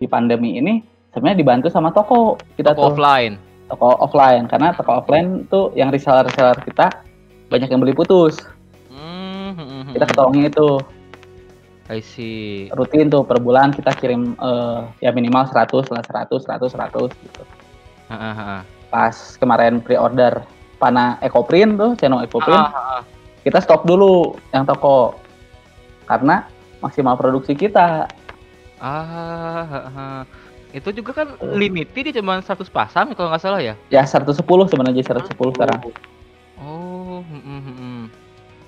[0.00, 3.34] di pandemi ini sebenarnya dibantu sama toko kita Toko tuh offline.
[3.66, 6.90] toko offline karena toko offline tuh yang reseller reseller kita
[7.50, 8.38] banyak yang beli putus
[8.90, 10.10] Hmm, hmm, hmm, kita hmm.
[10.14, 10.68] ketolongnya itu
[11.90, 12.70] I see.
[12.70, 17.42] rutin tuh per bulan kita kirim eh, ya minimal 100 lah 100 100 100 gitu
[18.10, 18.62] ah.
[18.88, 20.38] pas kemarin pre-order
[20.78, 23.02] Pana Ecoprint tuh channel Ecoprint ah, ah.
[23.42, 25.18] kita stop dulu yang toko
[26.06, 26.46] karena
[26.78, 28.06] maksimal produksi kita
[28.80, 30.22] Ah, ah.
[30.70, 33.74] Itu juga kan limited dia cuma 100 pasang kalau nggak salah ya.
[33.90, 34.38] ya 110
[34.70, 35.78] sebenarnya 110 sekarang
[36.60, 38.02] Oh, hmm, hmm, hmm, hmm.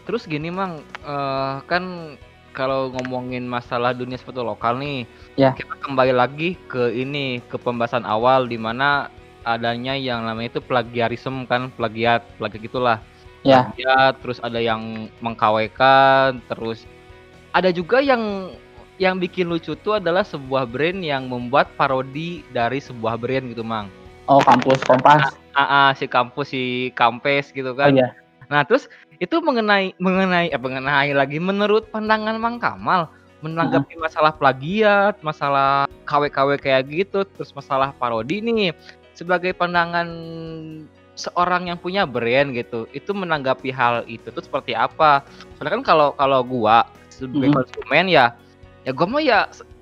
[0.09, 2.17] Terus gini mang, eh, kan
[2.53, 5.05] kalau ngomongin masalah dunia sepatu lokal nih,
[5.41, 5.57] Ya.
[5.57, 9.09] kita kembali lagi ke ini ke pembahasan awal di mana
[9.45, 12.99] adanya yang namanya itu plagiarisme kan, plagiat, plagiat gitulah.
[13.45, 13.69] Ya.
[13.73, 16.85] Plagiat, terus ada yang mengkawekan, terus
[17.53, 18.53] ada juga yang
[19.03, 23.91] yang bikin lucu tuh adalah sebuah brand yang membuat parodi dari sebuah brand gitu mang.
[24.31, 26.62] oh kampus kompas Ah, ah, si kampus si
[26.95, 27.91] kampes gitu oh kan.
[27.91, 28.15] iya
[28.47, 28.87] Nah, terus
[29.19, 33.11] itu mengenai mengenai eh, mengenai lagi menurut pandangan Mang Kamal
[33.43, 38.71] menanggapi masalah plagiat, masalah KW-KW kayak gitu, terus masalah parodi nih
[39.12, 40.07] sebagai pandangan
[41.12, 45.27] seorang yang punya brand gitu, itu menanggapi hal itu tuh seperti apa?
[45.59, 47.57] Soalnya kan kalau kalau gua sebagai Mhm.
[47.57, 48.33] konsumen ya
[48.83, 49.38] ya gua mah ya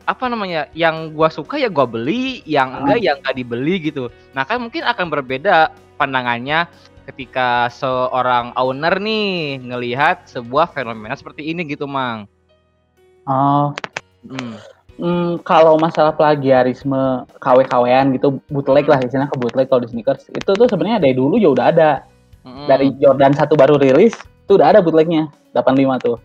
[0.09, 4.09] apa namanya yang gua suka ya gua beli, yang enggak ya enggak dibeli gitu.
[4.33, 6.67] Nah, kan mungkin akan berbeda pandangannya
[7.09, 12.29] ketika seorang owner nih ngelihat sebuah fenomena seperti ini gitu, Mang.
[13.29, 13.75] oh
[14.21, 14.57] Hmm.
[15.01, 20.51] Hmm, kalau masalah plagiarisme KW-KWan gitu bootleg lah istilahnya ke bootleg kalau di sneakers itu
[20.53, 22.05] tuh sebenarnya dari dulu ya udah ada
[22.45, 22.69] Mm-mm.
[22.69, 26.17] dari Jordan satu baru rilis tuh udah ada bootlegnya 85 tuh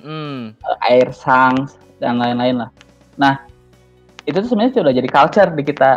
[0.00, 0.56] Mm-mm.
[0.56, 2.70] Eh, Air Sangs dan lain-lain lah
[3.20, 3.44] nah
[4.24, 5.90] itu tuh sebenarnya sudah jadi culture di kita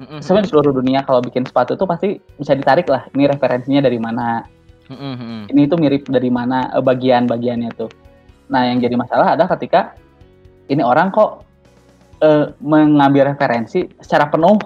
[0.00, 0.18] Mm-mm.
[0.24, 4.00] sebenarnya di seluruh dunia kalau bikin sepatu tuh pasti bisa ditarik lah ini referensinya dari
[4.00, 4.42] mana.
[4.90, 5.48] Mm-mm.
[5.48, 7.88] ini tuh mirip dari mana eh, bagian-bagiannya tuh
[8.52, 9.96] nah yang jadi masalah adalah ketika
[10.68, 11.46] ini orang kok
[12.20, 14.58] eh, mengambil referensi secara penuh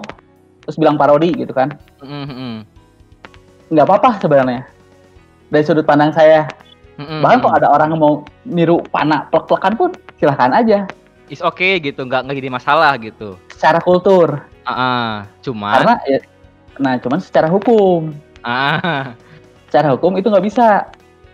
[0.67, 1.71] terus bilang parodi gitu kan
[3.71, 4.67] nggak apa-apa sebenarnya
[5.47, 6.47] dari sudut pandang saya
[6.97, 7.23] Mm-mm.
[7.23, 10.85] bahkan kalau ada orang yang mau niru panah plek-plekan pun silahkan aja
[11.27, 13.35] is okay gitu, nggak nggak jadi masalah gitu.
[13.51, 14.39] Secara kultur.
[14.63, 16.19] Heeh, cuman Karena ya
[16.77, 18.13] nah cuman secara hukum.
[18.41, 19.11] Ah,
[19.67, 20.87] Secara hukum itu nggak bisa.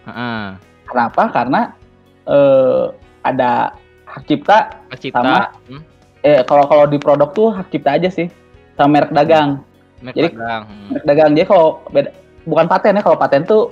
[0.04, 0.58] heeh.
[0.90, 1.30] Kenapa?
[1.30, 1.78] Karena
[2.26, 2.84] eh,
[3.22, 3.78] ada
[4.10, 4.82] hak cipta.
[4.90, 5.54] Pencipta, Sama.
[5.70, 5.82] hmm,
[6.24, 8.32] Eh kalau kalau di produk tuh hak cipta aja sih.
[8.74, 9.62] Sama merek dagang.
[10.02, 10.88] merek Jadi- dagang, hmm.
[10.90, 12.10] Merek dagang dia kalau beda,
[12.44, 13.04] bukan paten ya.
[13.04, 13.70] Kalau paten tuh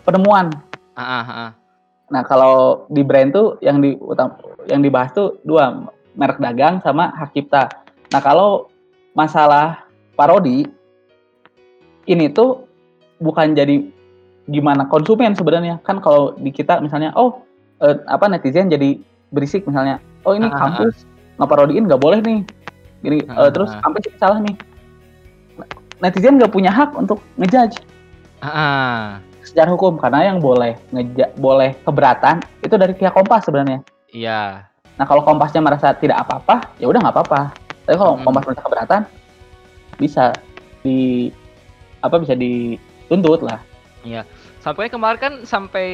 [0.00, 0.48] penemuan.
[0.94, 1.50] Ah, ah, ah.
[2.08, 3.96] Nah kalau di brand tuh yang di
[4.68, 7.68] yang dibahas tuh dua merek dagang sama hak cipta.
[8.12, 8.72] Nah kalau
[9.12, 9.84] masalah
[10.16, 10.64] parodi
[12.08, 12.64] ini tuh
[13.20, 13.84] bukan jadi
[14.48, 15.80] gimana konsumen sebenarnya.
[15.84, 17.44] Kan kalau di kita misalnya oh
[17.84, 18.96] eh, apa netizen jadi
[19.28, 21.04] berisik misalnya oh ini kampus
[21.36, 22.40] ngeparodiin nggak boleh nih.
[23.04, 24.56] Gini eh, terus kampus ini salah nih.
[26.00, 27.84] Netizen nggak punya hak untuk ngejudge.
[28.40, 29.20] Ah.
[29.48, 33.80] Secara hukum karena yang boleh ngeja boleh keberatan itu dari pihak Kompas sebenarnya.
[34.12, 34.68] Iya.
[35.00, 37.40] Nah kalau Kompasnya merasa tidak apa-apa, ya udah nggak apa-apa.
[37.88, 38.24] Tapi kalau Hmm.
[38.28, 39.00] Kompas merasa keberatan,
[39.96, 40.24] bisa
[40.84, 41.32] di
[42.04, 43.64] apa bisa dituntut lah.
[44.58, 45.88] Sampai kemarin kan sampai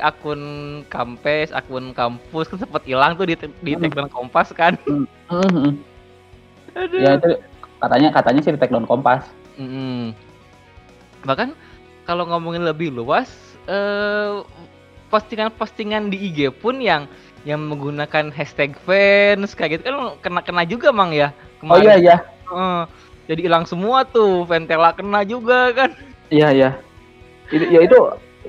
[0.00, 0.40] akun
[0.88, 4.08] kampus, akun kampus kan sempat hilang tuh di di Hmm.
[4.08, 4.78] kompas kan.
[4.88, 5.76] Mhm.
[6.76, 7.00] Aduh.
[7.00, 7.40] Ya itu
[7.80, 9.24] katanya katanya sih di take down Kompas.
[9.56, 10.12] Mm-mm.
[11.24, 11.56] Bahkan
[12.06, 13.28] kalau ngomongin lebih luas,
[13.66, 14.40] eh,
[15.10, 17.10] postingan-postingan di IG pun yang
[17.46, 21.30] yang menggunakan hashtag fans kayak gitu kan kena kena juga mang ya
[21.62, 22.16] Oh iya iya
[22.50, 22.82] Heeh.
[23.30, 25.94] jadi hilang semua tuh Ventela kena juga kan
[26.26, 26.70] iya iya.
[27.54, 27.98] Itu ya itu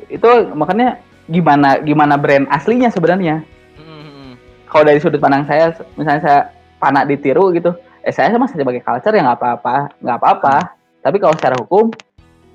[0.09, 0.97] itu makanya
[1.29, 3.45] gimana gimana brand aslinya sebenarnya.
[3.77, 4.39] Mm-mm.
[4.65, 6.39] Kalau dari sudut pandang saya, misalnya saya
[6.81, 10.55] panak ditiru gitu, eh saya masih sebagai culture ya nggak apa-apa, nggak apa-apa.
[11.03, 11.93] Tapi kalau secara hukum,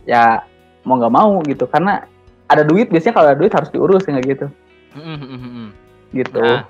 [0.08, 0.42] ya
[0.82, 2.06] mau nggak mau gitu, karena
[2.50, 4.46] ada duit biasanya kalau ada duit harus diurus kayak gitu,
[6.12, 6.42] gitu.
[6.42, 6.68] Nah,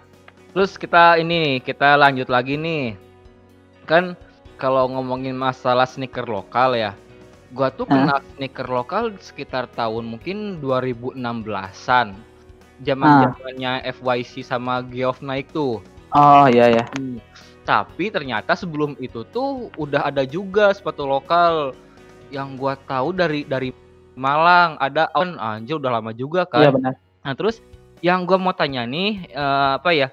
[0.54, 2.94] terus kita ini kita lanjut lagi nih.
[3.82, 4.14] Kan
[4.62, 6.94] kalau ngomongin masalah sneaker lokal ya.
[7.50, 12.14] Gua tuh kenal sneaker lokal sekitar tahun mungkin 2016-an.
[12.86, 15.82] Zaman-zamannya FYC sama Geoff naik tuh.
[16.14, 16.84] Oh iya ya.
[17.66, 21.74] Tapi ternyata sebelum itu tuh udah ada juga sepatu lokal
[22.30, 23.74] yang gua tahu dari dari
[24.12, 26.68] Malang ada on anjir udah lama juga kan.
[26.68, 26.94] Iya benar.
[27.24, 27.64] Nah terus
[28.04, 30.08] yang gua mau tanya nih eh, apa ya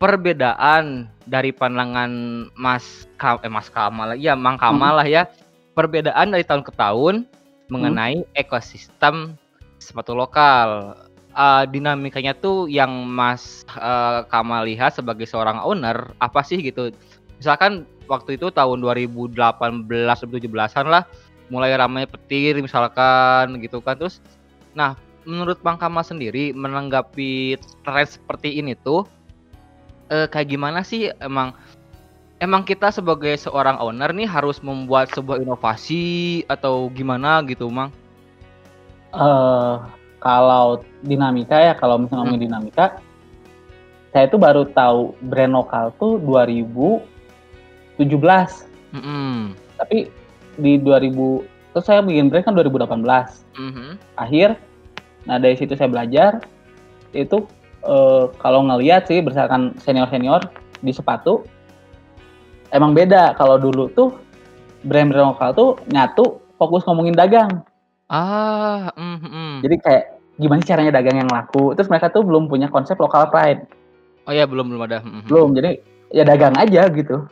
[0.00, 2.10] perbedaan dari pandangan
[2.58, 5.28] Mas Ka- eh, Mas Kamal ya Mang Kamal lah ya.
[5.72, 7.24] Perbedaan dari tahun ke tahun
[7.72, 9.40] mengenai ekosistem
[9.80, 10.96] sepatu lokal.
[11.32, 16.92] Eh, dinamikanya tuh yang Mas eh, Kamal lihat sebagai seorang owner apa sih gitu?
[17.40, 19.34] Misalkan waktu itu tahun 2018
[19.88, 21.08] 2017an lah
[21.52, 24.24] mulai ramai petir misalkan gitu kan terus
[24.72, 24.96] nah
[25.28, 29.04] menurut Bang Kamal sendiri menanggapi tren seperti ini tuh
[30.08, 31.52] eh, kayak gimana sih emang
[32.40, 37.92] emang kita sebagai seorang owner nih harus membuat sebuah inovasi atau gimana gitu Mang?
[39.12, 39.76] Eh
[40.22, 43.02] kalau dinamika ya, kalau misalnya ngomongin dinamika,
[44.14, 48.06] saya tuh baru tahu brand lokal tuh 2017.
[48.94, 49.58] Mm-mm.
[49.82, 50.06] Tapi
[50.56, 53.44] di 2000 terus saya bikin brand kan 2018.
[53.52, 53.96] Mhm.
[54.16, 54.56] akhir
[55.22, 56.40] nah dari situ saya belajar
[57.12, 57.44] itu
[57.82, 60.40] eh, kalau ngelihat sih berdasarkan senior senior
[60.80, 61.44] di sepatu
[62.70, 64.16] emang beda kalau dulu tuh
[64.82, 67.62] brand-brand lokal tuh nyatu fokus ngomongin dagang
[68.08, 69.64] Ah, mhm.
[69.64, 70.04] jadi kayak
[70.36, 73.64] gimana sih caranya dagang yang laku terus mereka tuh belum punya konsep local pride
[74.22, 75.00] Oh ya belum belum ada.
[75.00, 75.28] mhm.
[75.28, 75.70] belum jadi
[76.10, 77.24] ya dagang aja gitu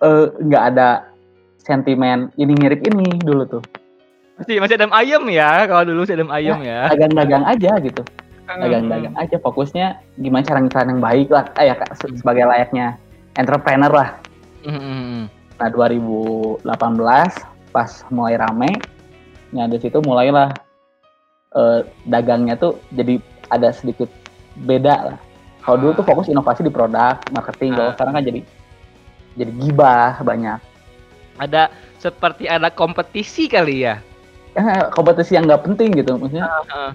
[0.00, 1.09] Eh, nggak ada
[1.60, 3.62] sentimen ini mirip ini dulu tuh.
[4.40, 6.88] Masih masih ada ayam ya kalau dulu masih ada ayam ya.
[6.88, 8.02] dagang-dagang aja gitu.
[8.48, 9.86] Dagang-dagang aja fokusnya
[10.18, 11.44] gimana cara ngiklan yang baik lah.
[11.60, 11.74] Eh ya
[12.16, 12.96] sebagai layaknya
[13.36, 14.10] entrepreneur lah.
[14.60, 15.28] Mhm.
[15.56, 16.64] nah 2018
[17.68, 18.80] pas mulai rame
[19.52, 20.52] nah dari situ mulailah
[21.52, 24.08] eh, dagangnya tuh jadi ada sedikit
[24.62, 25.18] beda lah.
[25.60, 27.94] Kalau dulu tuh fokus inovasi di produk marketing kalau Ah.
[27.94, 28.40] sekarang kan jadi
[29.36, 30.58] jadi gibah banyak
[31.40, 33.98] Ada seperti ada kompetisi kali ya.
[34.52, 36.90] Eh, kompetisi yang nggak penting gitu maksudnya Heeh.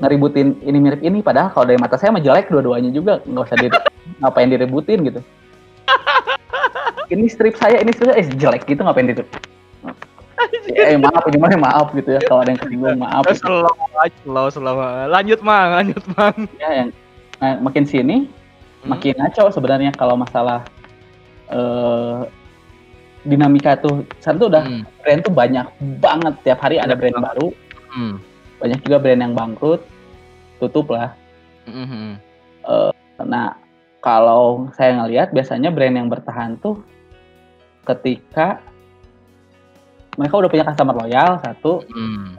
[0.00, 3.56] ngeributin ini mirip ini padahal kalau dari mata saya mah jelek dua-duanya juga nggak usah
[3.60, 3.68] di
[4.24, 5.20] ngapain diributin gitu
[7.12, 9.28] ini strip saya ini strip saya eh, jelek gitu ngapain diribut
[10.72, 13.44] eh maaf ini mah maaf gitu ya kalau ada yang kesinggung maaf gitu.
[13.44, 13.68] Slow,
[14.24, 14.76] slow, slow.
[15.12, 16.48] Lanjut mang, lanjut mang.
[16.56, 16.88] ya yang
[17.44, 18.24] nah, makin sini
[18.80, 18.96] Hmm.
[18.96, 20.64] makin ngaco sebenarnya kalau masalah
[21.52, 22.16] eh
[23.24, 24.82] dinamika tuh tuh udah Hmm.
[25.04, 25.66] brand tuh banyak
[26.00, 27.52] banget tiap hari ada brand baru
[27.92, 28.16] Hmm.
[28.60, 29.84] banyak juga brand yang bangkrut
[30.60, 31.12] tutup lah
[31.68, 32.16] Mhm.
[33.20, 33.52] nah
[34.00, 36.80] kalau saya ngelihat biasanya brand yang bertahan tuh
[37.84, 38.64] ketika
[40.16, 41.84] mereka udah punya customer loyal satu,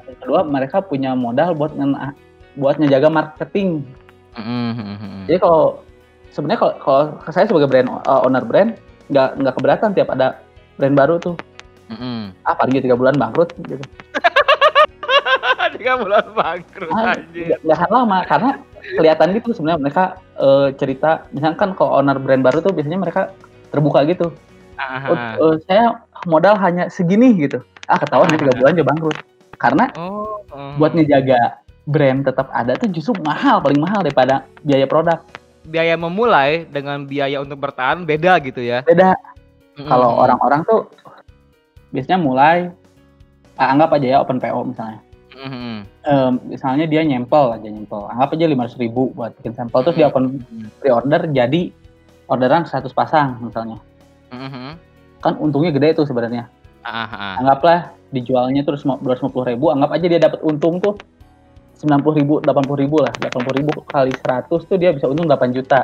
[0.05, 2.13] yang kedua mereka punya modal buat ngena
[2.59, 3.88] buat ngejaga marketing.
[4.36, 5.21] Mhm mhm.
[5.29, 5.79] Jadi kalau
[6.36, 8.75] sebenarnya kalau kalau saya sebagai brand uh, owner brand
[9.07, 10.39] nggak nggak keberatan tiap ada
[10.76, 11.36] brand baru tuh.
[11.88, 12.32] Mhm.
[12.43, 13.80] Ah paling tiga bulan bangkrut gitu.
[15.72, 17.47] 3 bulan bangkrut Ah, anjir.
[17.47, 18.49] nggak nggak akan lama karena
[18.91, 20.03] kelihatan gitu sebenarnya mereka
[20.36, 23.32] eh, cerita misalkan kalau owner brand baru tuh biasanya mereka
[23.69, 24.34] terbuka gitu.
[24.76, 25.38] Heeh.
[25.38, 25.84] eh, saya
[26.26, 27.61] modal hanya segini gitu.
[27.86, 29.17] Ah ketahuan nih tiga bulan aja bangkrut.
[29.55, 30.74] Karena Oh, heeh.
[30.76, 31.39] buat ngejaga
[31.86, 35.19] brand tetap ada tuh justru mahal paling mahal daripada biaya produk.
[35.61, 38.82] biaya memulai dengan biaya untuk bertahan beda gitu ya.
[38.82, 39.13] Beda
[39.80, 40.91] Mhm kalau orang-orang tuh
[41.91, 42.57] biasanya mulai
[43.55, 44.99] ah, anggap aja ya open PO misalnya.
[45.32, 45.76] Mhm.
[46.05, 48.03] Em, misalnya dia nyempel aja nyempel.
[48.11, 50.84] Anggap aja 500 ribu buat bikin sampel terus dia open Mhm.
[50.84, 51.72] pre-order jadi
[52.28, 53.80] orderan 100 pasang misalnya.
[54.32, 54.76] Mhm.
[55.24, 56.47] Kan untungnya gede tuh sebenarnya.
[56.82, 57.34] Ah, ah.
[57.39, 60.97] Anggaplah dijualnya terus 250 ribu, anggap aja dia dapat untung tuh
[61.78, 63.13] 90 ribu, 80 ribu lah.
[63.17, 65.82] 80 ribu kali 100 tuh dia bisa untung 8 juta.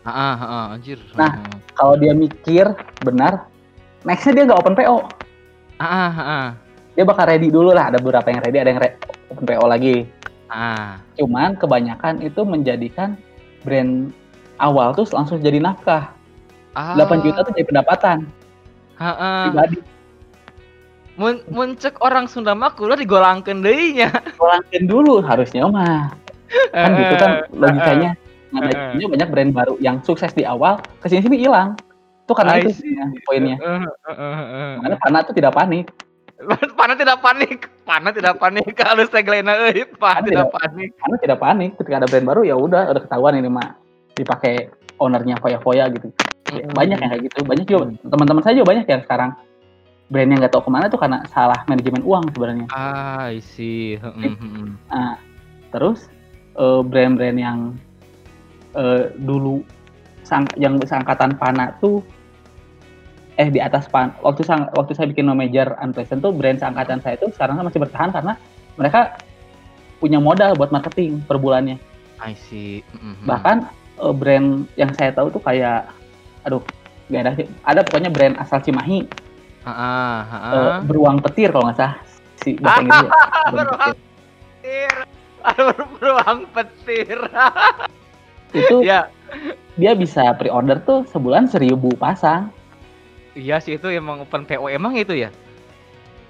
[0.00, 0.98] Heeh heeh, anjir.
[1.12, 1.36] Nah.
[1.76, 2.72] Kalau dia mikir
[3.04, 3.48] benar,
[4.04, 4.96] nextnya dia nggak open PO.
[5.80, 6.46] Heeh heeh.
[6.96, 7.92] Dia bakal ready dulu lah.
[7.92, 8.96] Ada beberapa yang ready, ada yang re-
[9.28, 10.08] open PO lagi.
[10.48, 10.98] Ah.
[11.14, 13.14] Cuman kebanyakan itu menjadikan
[13.62, 14.10] brand
[14.58, 16.12] awal tuh langsung jadi nafkah.
[16.72, 16.96] Ah.
[16.96, 18.28] 8 juta tuh jadi pendapatan
[18.96, 19.44] Heeh.
[19.50, 19.78] pribadi.
[21.20, 24.08] Mun mun cek orang Sunda mah kudu digolangkeun deui nya.
[24.40, 26.14] Golangkeun dulu harusnya mah.
[26.72, 28.10] Kan gitu kan logikanya.
[28.50, 31.78] Nah, jadinya banyak brand baru yang sukses di awal, ke sini sini hilang.
[32.26, 32.90] Itu karena I itu see.
[32.94, 33.56] sebenarnya poinnya.
[33.58, 33.80] Heeh
[34.10, 34.70] heeh.
[34.82, 35.86] Makanya Pana tuh tidak panik.
[36.78, 37.68] Pana tidak panik.
[37.86, 40.90] Pana tidak panik kalau tagline euy, Pana Pana tidak panik.
[40.98, 43.74] Karena tidak panik ketika ada brand baru ya udah udah ketahuan ini mah
[44.14, 46.10] dipakai ownernya foya-foya gitu.
[46.50, 46.74] Ya, Mhm.
[46.74, 47.38] Banyak yang kayak gitu.
[47.46, 49.30] Banyak juga teman-teman saya juga banyak yang sekarang
[50.10, 52.66] brand yang nggak tahu ke mana tuh karena salah manajemen uang sebenarnya.
[52.74, 53.94] Ah, I see.
[53.94, 54.34] Heeh.
[54.90, 55.14] Nah,
[55.70, 56.10] terus
[56.58, 57.58] eh, brand-brand yang
[58.76, 59.62] eh, dulu
[60.22, 62.02] sang, yang seangkatan Pana tuh
[63.40, 67.00] eh di atas pan waktu sang, waktu saya bikin no major unpleasant tuh brand seangkatan
[67.00, 68.36] saya itu sekarang masih bertahan karena
[68.76, 69.16] mereka
[69.96, 71.80] punya modal buat marketing per bulannya.
[72.20, 72.84] I see.
[72.92, 73.24] Mhm.
[73.24, 73.56] Bahkan
[74.04, 75.88] eh, brand yang saya tahu tuh kayak
[76.44, 76.60] aduh
[77.08, 77.32] nggak ada.
[77.64, 79.08] Ada pokoknya brand asal Cimahi
[79.60, 80.76] Heeh eh, heeh.
[80.88, 81.96] beruang petir kalau nggak salah
[82.40, 83.08] si bahasa Inggrisnya.
[83.08, 83.96] Beruang Beruang petir.
[84.60, 84.92] petir.
[85.48, 87.18] Aduh, beruang petir.
[88.52, 89.06] Itu ya,
[89.74, 92.50] dia bisa pre-order tuh sebulan seribu pasang.
[93.30, 95.30] iya sih itu emang open PO emang itu ya?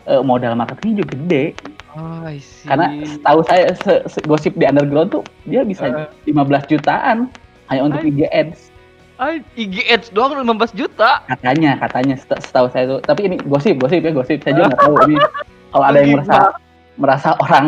[0.02, 1.44] Eh, modal marketingnya juga gede.
[1.90, 2.64] Oh, I see.
[2.64, 6.08] Karena tahu saya se- se- gosip di underground tuh dia bisa Eh.
[6.26, 7.26] 15 jutaan
[7.66, 8.00] hanya untuk.
[8.00, 8.68] IG ads
[9.16, 11.20] Ah, IG Ads doang 15 juta.
[11.26, 14.80] katanya katanya set- setahu saya tuh tapi ini gosip gosip ya gosip saya juga nggak
[14.80, 15.16] tahu ini
[15.68, 16.38] kalau ada yang merasa
[16.96, 17.66] merasa orang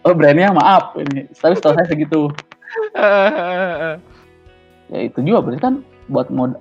[0.00, 2.32] oh brandnya maaf ini tapi setahu saya segitu
[4.88, 5.74] ya itu juga berarti kan
[6.08, 6.56] buat mod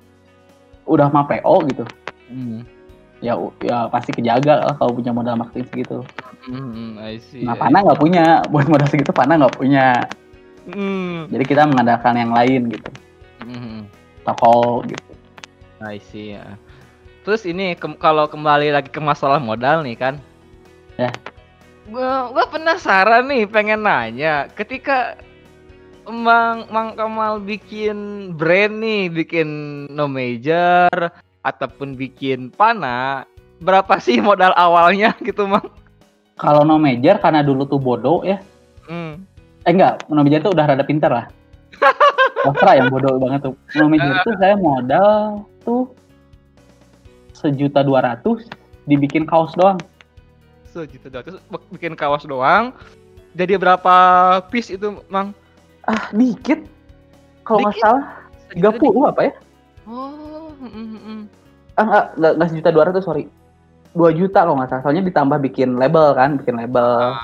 [0.85, 1.85] udah mah PO gitu
[2.27, 2.67] Hmm.
[3.23, 5.97] ya ya pasti kejaga lah kalau punya modal marketing segitu
[6.43, 7.39] Hmm, I see.
[7.39, 10.11] nah Pana nggak punya buat modal segitu Pana nggak punya
[10.67, 11.31] Hmm.
[11.31, 12.89] jadi kita mengandalkan yang lain gitu
[13.39, 13.87] Hmm.
[14.23, 15.11] toko gitu
[15.79, 16.57] I see ya.
[17.21, 20.15] Terus ini kem- kalau kembali lagi ke masalah modal nih kan.
[20.97, 21.13] Ya.
[21.85, 25.15] Gua, gua penasaran nih pengen nanya ketika
[26.07, 29.47] Mang Mang Kamal bikin brand nih, bikin
[29.91, 30.89] no major
[31.43, 33.27] ataupun bikin pana,
[33.59, 35.67] berapa sih modal awalnya gitu, Mang?
[36.37, 38.37] kalau no major karena dulu tuh bodoh ya
[38.87, 39.25] Hmm.
[39.67, 41.27] eh enggak no major tuh udah rada pinter lah
[42.47, 45.91] Ostra yang bodoh banget tuh no major tuh saya modal tuh
[47.33, 48.47] sejuta dua ratus
[48.85, 49.75] dibikin kaos doang
[50.69, 51.41] Sejuta dua ratus
[51.73, 52.69] bikin kaos doang.
[53.33, 53.95] Jadi berapa
[54.53, 55.33] piece itu, Mang?
[55.87, 56.59] Ah dikit.
[57.47, 58.05] Kalau nggak salah
[58.51, 59.33] tiga puluh apa ya?
[59.87, 61.21] Oh, mm, mm, mm.
[61.79, 63.25] ah enggak, enggak sejuta dua ratus sorry.
[63.95, 64.83] Dua juta kalau nggak salah.
[64.83, 67.15] Soalnya ditambah bikin label kan bikin label.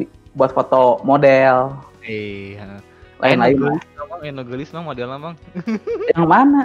[0.00, 1.76] Bi- buat foto model.
[2.02, 2.80] Iya.
[3.18, 3.82] lain-lain
[4.22, 4.84] Eno gelis bang.
[4.84, 5.34] Modelnya bang.
[6.14, 6.62] yang mana?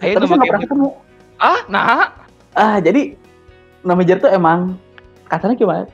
[0.00, 0.88] Ayo terus nu nggak pernah ketemu.
[1.36, 2.08] Ah, nah.
[2.56, 3.12] ah jadi
[3.84, 4.80] no major tuh emang
[5.28, 5.86] katanya gimana?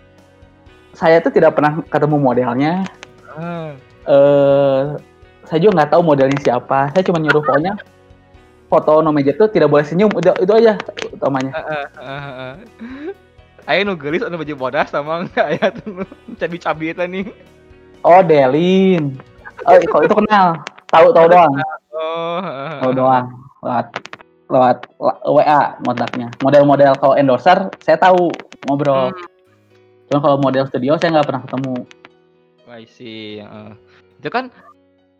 [0.95, 2.86] Saya tuh tidak pernah ketemu modelnya.
[3.32, 3.74] Ah.
[4.09, 4.82] Eh
[5.46, 7.76] saya juga nggak tahu modelnya siapa saya cuma nyuruh pokoknya
[8.72, 10.80] foto no major tuh tidak boleh senyum udah itu aja
[11.12, 12.55] utamanya ah, ah.
[13.70, 16.03] Ayo nu gelis anu baju bodas sama enggak ya tuh
[16.40, 17.24] cabi-cabi itu nih.
[18.03, 19.14] oh Delin
[19.70, 20.59] oh kok itu kenal
[20.90, 21.53] tahu tahu doang
[21.92, 22.40] Oh,
[22.80, 23.26] Tahu doang
[23.61, 23.86] lewat
[24.48, 24.76] lewat
[25.28, 26.28] WA kontaknya.
[26.40, 28.32] Model-model kalau endorser saya tahu
[28.64, 29.12] ngobrol.
[29.12, 29.28] Hmm.
[30.09, 31.76] Cuma kalau model studio saya nggak pernah ketemu.
[32.72, 33.72] I see, heeh.
[34.23, 34.55] Itu kan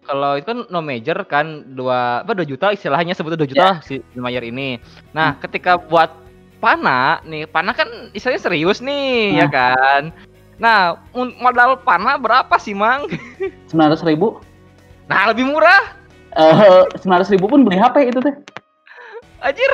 [0.03, 3.71] kalau itu kan no major kan dua apa 2 juta istilahnya sebutnya 2 juta Ya.
[3.75, 4.79] lah si Mayer ini.
[5.11, 6.11] Nah, ketika buat
[6.59, 9.51] Pana nih, Pana kan istilahnya serius nih ya Nah.
[9.51, 10.03] kan.
[10.59, 10.79] Nah,
[11.37, 13.11] modal Pana berapa sih, Mang?
[13.71, 14.39] 900 ribu.
[15.11, 15.99] Nah, lebih murah.
[16.33, 18.35] Eh, 900 ribu pun beli HP itu teh
[19.43, 19.71] Anjir,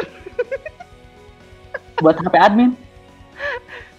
[2.01, 2.73] buat HP admin.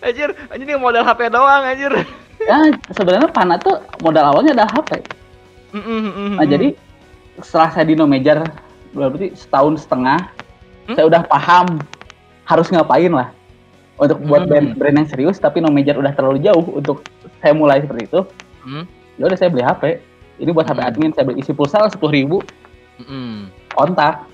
[0.02, 1.94] anjir, anjir ini modal HP doang anjir.
[2.42, 2.58] Ya
[2.90, 4.98] sebenarnya Pana tuh modal awalnya adalah HP.
[5.70, 6.74] Mm, Nah jadi
[7.40, 8.42] setelah saya di no major
[8.92, 10.34] berarti setahun setengah
[10.90, 10.98] Hmm?
[10.98, 11.86] saya udah paham
[12.50, 13.30] harus ngapain lah
[14.02, 14.50] untuk buat Hmm.
[14.50, 17.06] brand, brand yang serius tapi no major udah terlalu jauh untuk
[17.38, 18.26] saya mulai seperti itu
[18.66, 18.84] Hmm,
[19.16, 19.84] ya udah saya beli HP
[20.42, 20.90] ini buat HP Hmm.
[20.90, 22.38] admin saya beli isi pulsa sepuluh ribu
[22.98, 23.38] mm, mm.
[23.70, 24.26] kontak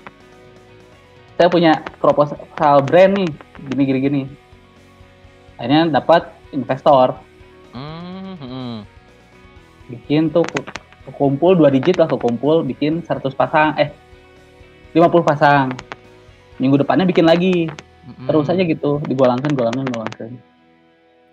[1.36, 2.40] saya punya proposal
[2.80, 3.28] brand nih
[3.68, 4.22] gini gini gini
[5.60, 7.20] akhirnya dapat investor
[7.76, 8.76] Mm, mm.
[9.92, 10.48] bikin tuh
[11.06, 13.90] kekumpul dua digit lah kekumpul bikin 100 pasang eh
[14.96, 15.66] 50 pasang.
[16.56, 17.68] Minggu depannya bikin lagi.
[18.06, 20.30] Mm, terus aja gitu digolangkan golangkan golangkan.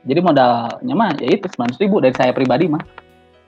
[0.03, 2.84] Jadi modalnya mah ya itu 900 ribu dari saya pribadi mah.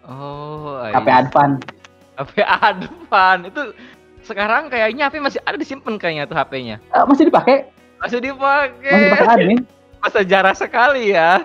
[0.08, 1.60] Oh, HP Advan.
[2.16, 3.62] HP Advan itu
[4.24, 6.80] sekarang kayaknya HP masih ada disimpan kayaknya tuh HP-nya.
[6.80, 7.68] Eh, masih dipakai?
[8.00, 9.02] Masih masih dipakai.
[9.12, 9.60] dipakai admin.
[10.00, 11.44] Masa jarang sekali ya.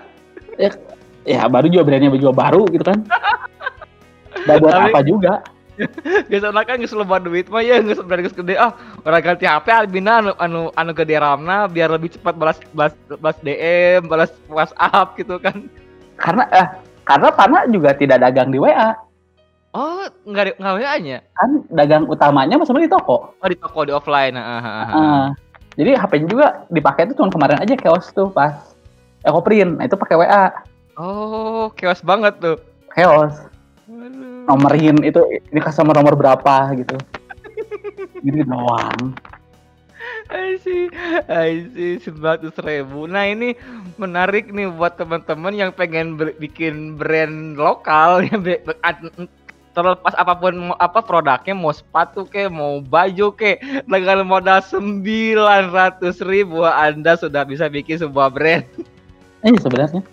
[1.25, 2.97] ya baru juga brandnya juga baru gitu kan
[4.43, 5.33] Gak buat Tapi- apa juga
[6.27, 8.69] Biasanya kan geus loba duit mah ya geus beres geus gede ah
[9.01, 13.37] orang ganti HP albina anu anu anu gede ramna biar lebih cepat balas balas balas
[13.41, 15.65] DM, balas WhatsApp gitu kan.
[16.15, 16.67] karena eh
[17.01, 18.93] karena Pana juga tidak dagang di WA
[19.71, 21.17] Oh, enggak enggak WA-nya.
[21.33, 24.35] kan dagang utamanya masih di toko Oh, di toko di offline.
[24.35, 24.85] Ah, ah.
[24.85, 25.25] Ah,
[25.73, 28.75] jadi HP-nya juga dipakai tuh cuma kemarin aja chaos tuh pas
[29.23, 30.45] Ecoprint nah itu pakai WA
[30.93, 32.59] Oh, chaos banget tuh.
[32.91, 33.33] chaos
[33.87, 34.29] Aduh.
[34.47, 35.21] Nomerin itu
[35.51, 36.97] ini customer nomor berapa gitu.
[38.21, 39.13] Gitu doang.
[40.31, 40.87] I see,
[41.27, 43.03] I see, seratus ribu.
[43.03, 43.51] Nah ini
[43.99, 48.39] menarik nih buat teman-teman yang pengen ber- bikin brand lokal ya
[49.71, 56.19] terlepas apa pun apa produknya mau sepatu ke mau baju ke dengan modal sembilan ratus
[56.27, 58.67] ribu Anda sudah bisa bikin sebuah brand.
[59.43, 60.03] Eh sebenarnya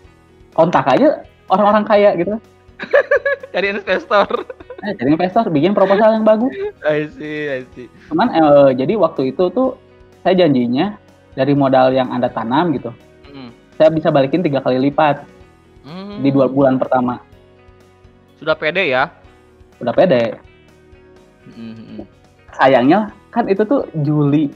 [0.55, 2.39] kontak aja orang-orang kaya gitu
[3.55, 4.47] dari investor.
[4.81, 7.87] eh, jadi investor bikin proposal yang bagus I see, I see.
[8.09, 9.75] cuman eh, jadi waktu itu tuh
[10.21, 10.95] saya janjinya
[11.33, 12.91] dari modal yang anda tanam gitu
[13.29, 13.53] Mm.
[13.75, 15.23] saya bisa balikin tiga kali lipat
[15.81, 16.21] Hmm.
[16.21, 17.17] di dua bulan pertama
[18.37, 19.09] Sudah pede ya?
[19.79, 20.37] udah pede
[21.49, 22.05] Mm, mm,
[22.53, 24.53] sayangnya kan itu tuh Juli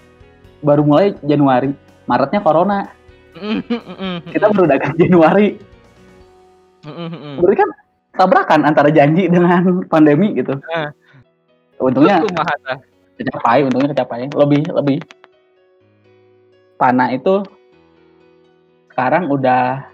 [0.60, 1.72] baru mulai Januari
[2.04, 2.84] Maretnya corona
[3.32, 5.56] mm, mm, mm, mm, kita baru dagang Januari
[6.80, 7.34] mm, mm, mm.
[7.40, 7.70] berarti kan
[8.16, 10.56] tabrakan antara janji dengan pandemi gitu.
[10.72, 10.88] Eh.
[11.82, 12.22] untungnya
[13.18, 14.98] kecapai untungnya kecapai lebih lebih.
[16.78, 17.42] Pana itu
[18.92, 19.86] sekarang udah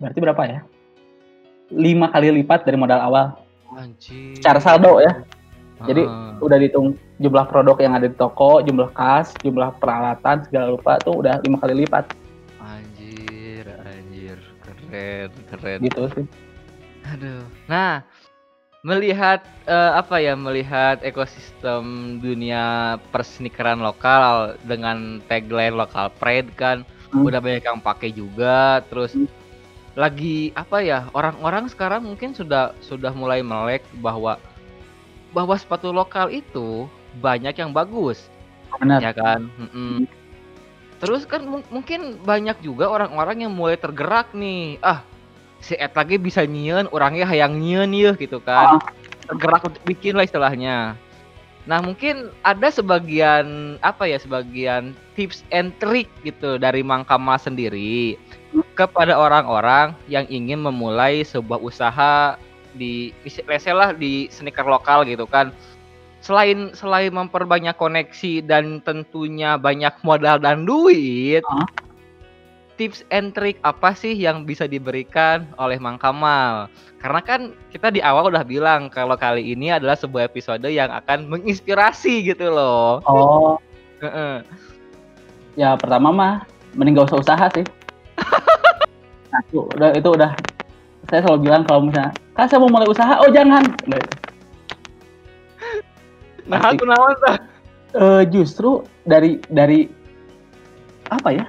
[0.00, 0.60] berarti berapa ya?
[1.70, 3.26] Lima kali lipat dari modal awal.
[3.70, 4.34] Anjir.
[4.34, 5.22] secara saldo ya.
[5.86, 6.42] Jadi Heeh.
[6.42, 11.22] udah dihitung jumlah produk yang ada di toko jumlah kas jumlah peralatan segala lupa tuh
[11.22, 12.10] udah lima kali lipat.
[12.58, 15.78] Anjir, anjir, keren, keren.
[15.86, 16.26] gitu sih
[17.10, 17.42] Aduh.
[17.66, 18.04] Nah,
[18.82, 20.34] melihat eh, apa ya?
[20.36, 27.26] Melihat ekosistem dunia persnikeran lokal dengan tagline lokal pride kan Hmm.
[27.26, 28.80] udah banyak yang pakai juga.
[28.90, 29.28] Terus Hmm.
[29.96, 31.08] lagi apa ya?
[31.12, 34.38] Orang-orang sekarang mungkin sudah sudah mulai melek bahwa
[35.30, 36.86] bahwa sepatu lokal itu
[37.20, 38.28] banyak yang bagus.
[38.80, 40.06] benar ya kan Mm-mm.
[41.02, 45.02] terus kan mung- mungkin banyak juga orang-orang yang mulai tergerak nih ah
[45.60, 48.80] si et lagi bisa nyieun orangnya hayang nyieun ya gitu kan.
[49.28, 50.96] Tergerak untuk bikin lah istilahnya.
[51.68, 58.16] Nah mungkin ada sebagian apa ya sebagian tips and trick gitu dari Mang Kamal sendiri
[58.74, 62.40] kepada orang-orang yang ingin memulai sebuah usaha
[62.74, 65.52] di let's say lah di sneaker lokal gitu kan.
[66.20, 71.64] Selain selain memperbanyak koneksi dan tentunya banyak modal dan duit, Hah?
[72.80, 76.72] Tips and trick apa sih yang bisa diberikan oleh Mang Kamal?
[76.96, 81.28] Karena kan kita di awal udah bilang kalau kali ini adalah sebuah episode yang akan
[81.28, 83.04] menginspirasi gitu loh.
[83.04, 83.60] oh
[85.60, 86.34] ya pertama mah
[86.72, 87.66] mending gak usah usaha sih
[89.30, 90.32] nah, itu udah itu udah
[91.12, 93.64] saya selalu bilang kalau misalnya kan saya mau mulai usaha oh jangan
[96.50, 96.82] Nah, aku?
[97.94, 99.86] Eh, justru dari dari
[101.14, 101.46] apa ya?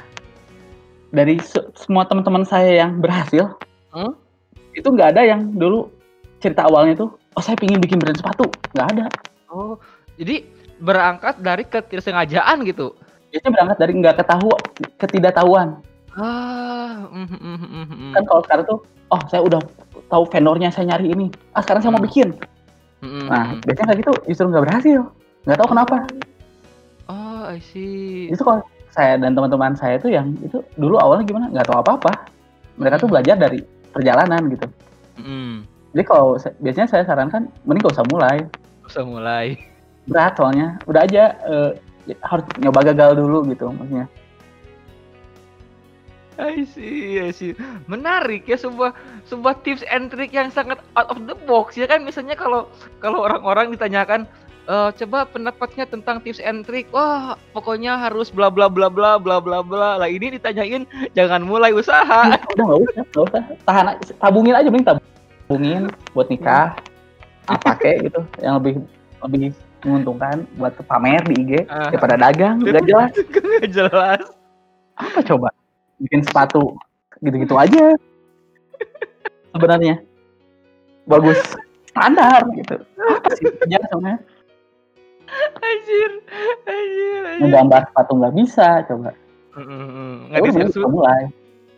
[1.12, 3.51] Dari se- semua teman-teman saya yang berhasil,
[3.91, 4.16] Hmm?
[4.72, 5.91] itu nggak ada yang dulu
[6.39, 9.05] cerita awalnya tuh, oh saya pingin bikin brand sepatu, nggak ada.
[9.51, 9.76] Oh,
[10.16, 10.47] jadi
[10.80, 12.95] berangkat dari ketidaksengajaan gitu.
[13.30, 14.62] Biasanya berangkat dari nggak ketahuan,
[14.97, 15.68] ketidaktahuan.
[16.12, 18.12] Ah, mhm, mhm, mhm.
[18.16, 18.80] Kan kalau sekarang tuh,
[19.12, 19.59] oh saya udah
[20.07, 21.28] tahu vendornya, saya nyari ini.
[21.51, 22.07] Ah sekarang saya mau Hmm.
[22.07, 22.28] bikin.
[23.01, 24.99] Nah, biasanya kayak gitu justru nggak berhasil.
[25.43, 25.95] Nggak tahu kenapa.
[27.07, 28.32] Oh, I see.
[28.32, 32.27] Itu kalau saya dan teman-teman saya tuh yang itu dulu awalnya gimana nggak tahu apa-apa.
[32.75, 33.59] Mereka tuh belajar dari
[33.91, 34.67] perjalanan gitu.
[35.19, 35.67] Mhm.
[35.91, 38.37] Jadi kalau sa- biasanya saya sarankan mending gak usah mulai.
[38.87, 39.59] Usah mulai.
[40.07, 40.79] Berat soalnya.
[40.87, 41.71] Udah aja eh,
[42.23, 44.07] harus nyoba gagal dulu gitu maksudnya.
[46.41, 47.53] I see, I see.
[47.85, 48.95] Menarik ya sebuah
[49.29, 52.65] sebuah tips and trick yang sangat out of the box ya kan misalnya kalau
[52.97, 54.25] kalau orang-orang ditanyakan
[54.64, 56.86] eh coba pendapatnya tentang tips and trick.
[56.89, 59.97] Wah, pokoknya harus bla bla bla bla bla bla bla.
[59.97, 62.38] Lah ini ditanyain jangan mulai usaha.
[62.53, 63.41] Udah nggak usah, nggak usah.
[63.64, 63.86] Tahan
[64.18, 65.84] tabungin aja mending tabungin
[66.14, 66.78] buat nikah.
[67.49, 68.86] Apa kek gitu yang lebih
[69.22, 69.49] lebih
[69.82, 71.89] menguntungkan buat pamer di IG Ah.
[71.89, 74.22] daripada dagang nggak jelas Nggak jelas.
[74.93, 75.49] apa coba
[75.97, 76.78] bikin sepatu
[77.20, 77.97] gitu-gitu aja
[79.51, 79.95] sebenarnya
[81.05, 81.39] bagus
[81.89, 84.20] standar gitu apa sih kerja sebenarnya
[85.57, 86.11] Anjir.
[86.63, 87.41] Anjir, anjir.
[87.41, 89.15] ngegambar sepatu nggak bisa coba ya
[89.51, 90.77] Nggak mending disensu.
[90.77, 91.21] kita mulai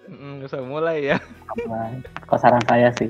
[0.04, 1.18] nggak usah mulai ya.
[2.24, 3.10] kalau saran saya sih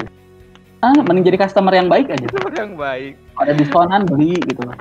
[0.79, 3.15] ah mending jadi customer yang baik aja Itu yang baik.
[3.35, 4.77] ada diskonan beli gitu loh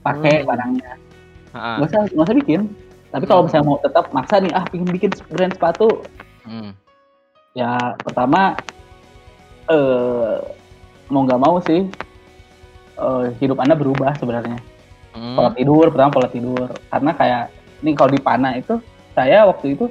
[0.00, 0.48] pakai Hmm.
[0.48, 0.92] barangnya
[1.54, 2.60] nggak usah nggak usah bikin
[3.08, 6.02] tapi kalau misalnya mau tetap maksa nih ah bikin bikin brand sepatu
[6.42, 6.74] Hmm.
[7.52, 8.58] ya pertama
[9.66, 10.36] eh
[11.06, 11.86] mau nggak mau sih
[12.94, 14.58] eh, hidup anda berubah sebenarnya
[15.14, 15.38] Hmm.
[15.38, 17.44] pola tidur pertama pola tidur karena kayak
[17.86, 18.82] ini kalau di Pana itu
[19.14, 19.86] saya waktu itu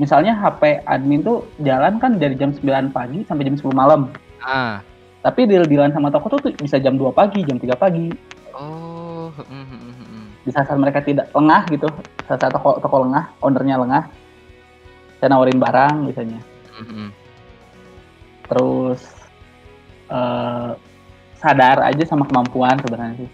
[0.00, 4.08] misalnya HP admin tuh jalan kan dari jam 9 pagi sampai jam 10 malam
[4.40, 4.80] Ah.
[5.20, 8.08] tapi deal dealan sama toko tuh, tuh bisa jam 2 pagi jam 3 pagi
[8.56, 9.28] Oh.
[9.36, 10.24] heeh, heeh, heeh.
[10.42, 11.92] di saat, mereka tidak lengah gitu
[12.24, 14.08] saat saat toko toko lengah ownernya lengah
[15.20, 16.40] saya nawarin barang biasanya
[18.48, 19.00] terus
[20.08, 20.70] eh,
[21.36, 23.30] sadar aja sama kemampuan sebenarnya sih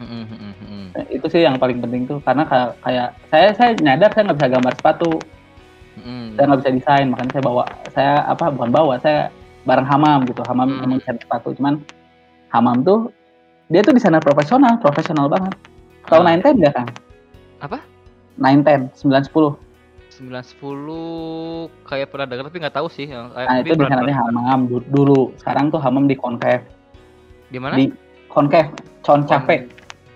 [0.00, 4.38] Nah, itu sih yang paling penting tuh karena kayak, kayak saya saya nyadar saya nggak
[4.38, 5.10] bisa gambar sepatu
[5.94, 6.22] Heeh.
[6.32, 9.28] saya nggak bisa desain makanya saya bawa saya apa bukan bawa saya
[9.62, 10.82] bareng hamam gitu hamam Hmm.
[10.82, 11.84] emang desain sepatu cuman
[12.48, 13.12] hamam tuh
[13.68, 15.52] dia tuh desainer profesional profesional banget
[16.06, 16.26] tahu Ah.
[16.26, 16.88] nine ten nggak kan
[17.60, 17.78] Apa?
[18.34, 19.52] nine ten sembilan sepuluh
[20.10, 23.06] 910 kayak pernah dengar tapi nggak tahu sih.
[23.06, 26.60] Yang- kayak- nah itu desainernya hamam du- dulu sekarang tuh hamam di concave
[27.48, 27.74] Di mana?
[27.74, 27.88] di
[28.26, 28.68] concave
[29.00, 29.64] con cafe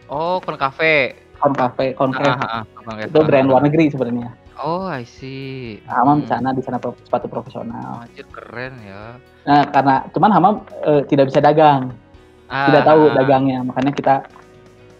[0.07, 1.17] Oh, kon cafe.
[1.35, 3.05] concave concave Ah, ah, ah, Kon Cafe.
[3.05, 5.77] itu brand luar negeri sebenarnya Oh, I see.
[5.85, 6.31] hamam di Hmm.
[6.31, 9.21] sana di sana pro- sepatu profesional Anjir keren ya.
[9.45, 11.93] nah karena cuman hamam eh, tidak bisa dagang
[12.47, 14.15] Ah, tidak tahu ah, dagangnya makanya kita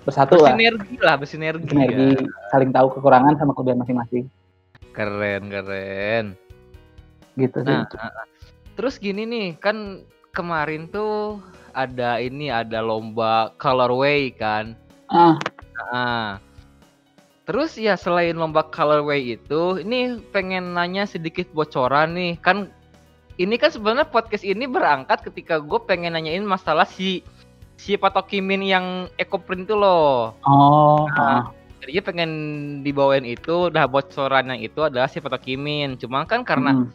[0.05, 1.65] bersatu lah bersinergi lah, bersinergi.
[1.65, 2.29] sinergi ya.
[2.53, 4.25] saling tahu kekurangan sama kelebihan masing-masing
[4.93, 6.27] Keren, keren.
[7.35, 8.27] gitu sih Nah, ah, ah.
[8.75, 11.41] terus gini nih, kan kemarin tuh
[11.73, 14.77] ada ini ada lomba colorway kan.
[15.09, 15.37] Ah
[15.75, 16.39] Nah,
[17.45, 22.39] terus ya selain lomba colorway itu, ini pengen nanya sedikit bocoran nih.
[22.41, 22.71] Kan
[23.37, 27.27] ini kan sebenarnya podcast ini berangkat ketika gue pengen nanyain masalah si
[27.75, 28.87] si patokimin yang
[29.19, 30.39] ecoprint itu loh.
[30.47, 31.43] oh Nah, ah.
[31.83, 32.31] Jadi pengen
[32.81, 36.01] dibawain itu, udah bocoran yang itu adalah si patokimin.
[36.01, 36.89] Cuma kan karena Mm,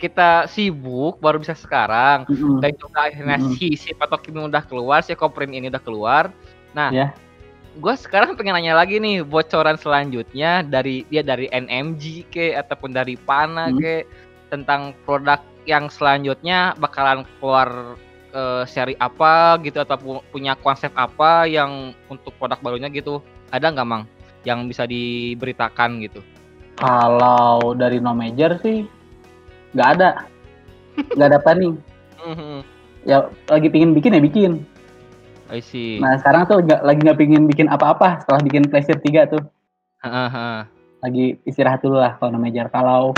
[0.00, 2.58] kita sibuk baru bisa sekarang mm, mm.
[2.58, 3.54] dan juga akhirnya Mm-mm.
[3.54, 6.24] si si patokimin udah keluar, si ecoprint ini udah keluar.
[6.74, 7.14] Nah, Ya.
[7.74, 13.18] Gue sekarang pengen nanya lagi nih bocoran selanjutnya dari dia dari NMG ke ataupun dari
[13.18, 13.78] Pana Hmm.
[13.82, 14.06] ke
[14.46, 17.98] tentang produk yang selanjutnya bakalan keluar
[18.30, 23.22] eh, seri apa gitu atau pu- punya konsep apa yang untuk produk barunya gitu.
[23.50, 24.06] Ada nggak mang
[24.42, 26.18] yang bisa diberitakan gitu?
[26.74, 28.86] Kalau dari no major sih
[29.74, 30.10] nggak ada.
[31.14, 31.74] Nggak ada planning.
[32.22, 32.62] Mhm.
[33.04, 34.52] ya lagi pingin bikin ya bikin
[35.54, 36.02] I see.
[36.02, 39.42] Nah sekarang tuh nggak lagi nggak pingin bikin apa-apa setelah bikin Playstation 3 tuh.
[39.98, 40.66] Hahaha.
[40.98, 43.12] lagi istirahat dulu lah kalau major kalau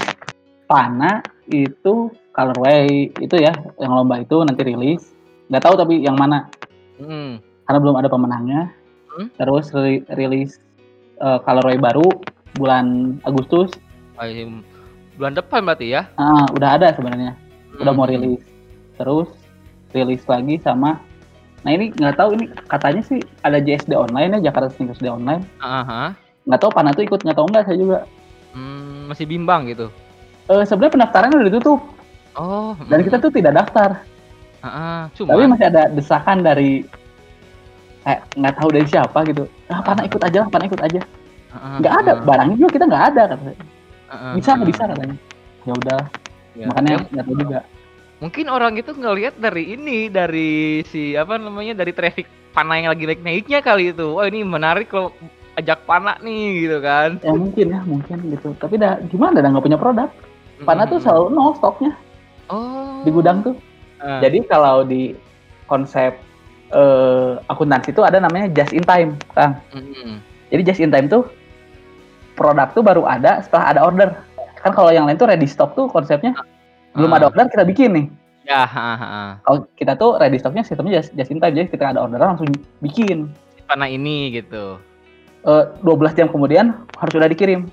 [0.66, 5.14] Pana itu colorway itu ya yang lomba itu nanti rilis.
[5.46, 6.50] Nggak tahu tapi yang mana.
[6.96, 7.38] Mm.
[7.62, 8.70] karena belum ada pemenangnya.
[9.06, 9.28] Hmm?
[9.34, 10.60] terus ri- rilis
[11.16, 12.04] eh, colorway baru
[12.52, 13.70] bulan Agustus.
[14.18, 14.60] I-
[15.14, 16.10] bulan depan berarti ya?
[16.14, 17.32] Ah udah ada sebenarnya.
[17.76, 18.12] Udah mau Mhm.
[18.12, 18.42] rilis.
[18.96, 19.28] Terus
[19.90, 20.98] rilis lagi sama
[21.66, 25.42] Nah ini nggak tahu ini katanya sih ada JSD online ya Jakarta Sneakers Day online.
[25.58, 26.14] Aha.
[26.46, 27.98] Nggak tahu Pana tuh ikut nggak tahu nggak saya juga.
[28.54, 29.90] Hmm, masih bimbang gitu.
[30.46, 31.82] Eh sebenarnya pendaftaran udah ditutup
[32.38, 33.98] Oh, dan kita tuh tidak daftar.
[34.62, 36.86] Heeh, Tapi cuma masih ada desakan dari
[38.06, 39.50] kayak nggak tahu dari siapa gitu.
[39.66, 41.00] Ah Pana ikut aja lah, Pana ikut aja.
[41.50, 43.56] heeh, Nggak ada barangnya juga kita nggak ada katanya.
[44.38, 45.16] Bisa nggak bisa katanya.
[45.66, 46.00] Ya udah
[46.56, 47.58] Ya, makanya ya, nggak tahu juga.
[48.16, 52.24] Mungkin orang itu ngelihat dari ini dari si apa namanya dari traffic
[52.56, 55.12] panah yang lagi naik naiknya kali itu wah ini menarik kalau
[55.56, 58.52] ajak panah nih gitu kan Ya mungkin ya mungkin gitu.
[58.56, 60.08] Tapi dah gimana dah nggak punya produk.
[60.64, 61.04] Pana tuh Mm-mm.
[61.04, 61.92] selalu nol stoknya
[62.48, 63.56] oh di gudang tuh.
[64.00, 64.20] Ah.
[64.24, 65.12] Jadi kalau di
[65.68, 66.16] konsep
[66.72, 69.60] eh, akuntansi itu ada namanya just in time, Kang.
[69.76, 70.20] Mm-mm.
[70.48, 71.28] Jadi just in time tuh
[72.36, 74.08] produk tuh baru ada setelah ada order.
[74.64, 76.32] Kan kalau yang lain tuh ready stock tuh konsepnya
[76.96, 77.16] belum Ah.
[77.16, 78.06] ada order kita bikin nih.
[78.42, 78.62] ya.
[79.42, 82.48] Kalau kita tuh ready stocknya sistemnya just, just in time, jadi ketika ada orderan langsung
[82.80, 83.28] bikin.
[83.66, 84.78] Panah ini gitu
[85.42, 87.66] Eh, 12 jam kemudian harus sudah dikirim.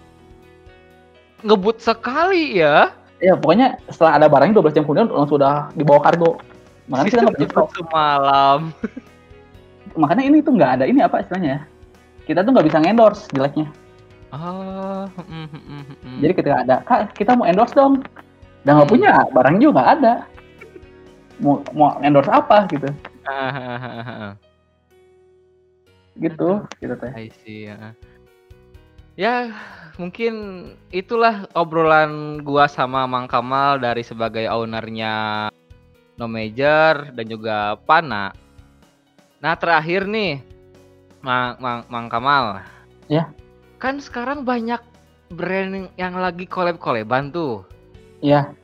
[1.42, 6.38] ngebut sekali ya Ya pokoknya setelah ada barangnya 12 jam kemudian langsung sudah dibawa kargo.
[6.86, 8.60] Makanya kita nggak ngebut semalam
[10.02, 11.62] Makanya ini tuh nggak ada ini apa istilahnya ya.
[12.24, 13.68] Kita tuh nggak bisa endorse jeleknya.
[14.34, 16.18] oh mm, mm, mm.
[16.20, 18.02] Jadi ketika ada, kak kita mau endorse dong.
[18.64, 18.96] Udah nggak Hmm.
[18.96, 20.14] punya, barang juga nggak ada.
[21.44, 22.88] Mau mau endorse apa gitu,
[26.16, 26.50] gitu,
[26.80, 27.12] gitu teh.
[27.18, 27.92] I see, ya.
[29.14, 29.52] Ya,
[30.00, 30.34] mungkin
[30.90, 35.50] itulah obrolan gua sama Mang Kamal dari sebagai ownernya
[36.18, 38.34] No Major dan juga Pana.
[39.44, 40.40] Nah, terakhir nih,
[41.20, 42.64] Mang, Mang, Mang Kamal.
[43.12, 43.28] Ya.
[43.82, 44.80] Kan sekarang banyak
[45.34, 47.68] brand yang lagi collab-collaban tuh.
[48.24, 48.56] Iya,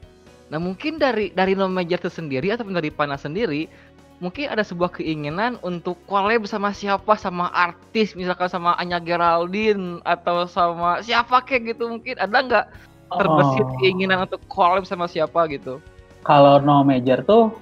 [0.49, 3.69] Nah, mungkin dari dari No Major itu sendiri ataupun dari Pana sendiri,
[4.17, 7.13] mungkin ada sebuah keinginan untuk collab sama siapa?
[7.15, 12.17] Sama artis misalkan sama Anya Geraldine atau sama siapa kayak gitu mungkin?
[12.17, 12.65] Ada nggak
[13.09, 15.77] terbesit Oh, keinginan untuk collab sama siapa gitu?
[16.25, 17.53] Kalau no major tuh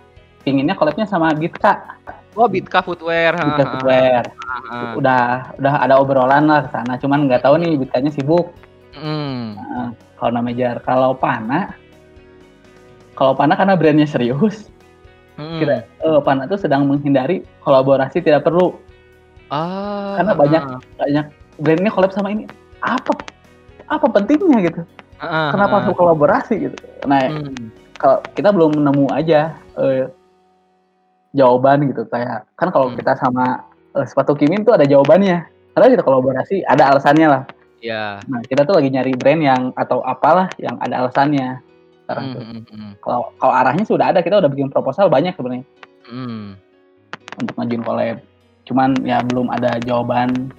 [0.48, 2.00] pinginnya collabnya sama Gitka,
[2.40, 3.36] oh Bitka Footwear.
[3.36, 4.24] Ha, Footwear.
[4.32, 4.78] ha, ha.
[4.96, 8.56] Udah udah ada obrolan lah ke sana, cuman nggak tahu nih Gitkanya sibuk.
[8.96, 9.60] Hmm.
[9.60, 11.76] Nah, kalau no major, kalau Pana,
[13.18, 14.70] kalau Pana karena brandnya serius,
[15.38, 15.58] Hmm.
[15.62, 18.78] kita eh, Pana tuh sedang menghindari kolaborasi tidak perlu.
[19.48, 21.26] Ah, Karena banyak ha, banyak
[21.58, 22.46] brandnya collab sama ini
[22.84, 23.16] apa
[23.88, 24.82] apa pentingnya gitu
[25.18, 25.78] ha, ha, kenapa ha.
[25.82, 27.72] harus kolaborasi gitu nah Hmm.
[27.96, 30.12] kalau kita belum nemu aja eh,
[31.32, 32.98] jawaban gitu kayak kan kalau Hmm.
[33.00, 33.64] kita sama
[33.96, 37.44] eh, sepatu Kimin tuh ada jawabannya karena kita kolaborasi ada alasannya lah
[37.80, 41.62] ya nah kita tuh lagi nyari brand yang atau apalah yang ada alasannya
[42.08, 45.36] sekarang Hmm, tuh hmm, hmm, kalau kalau arahnya sudah ada kita udah bikin proposal banyak
[45.36, 45.68] sebenarnya
[46.08, 46.56] hmm.
[47.44, 48.18] untuk ngajuin collab
[48.64, 50.56] cuman ya belum ada jawaban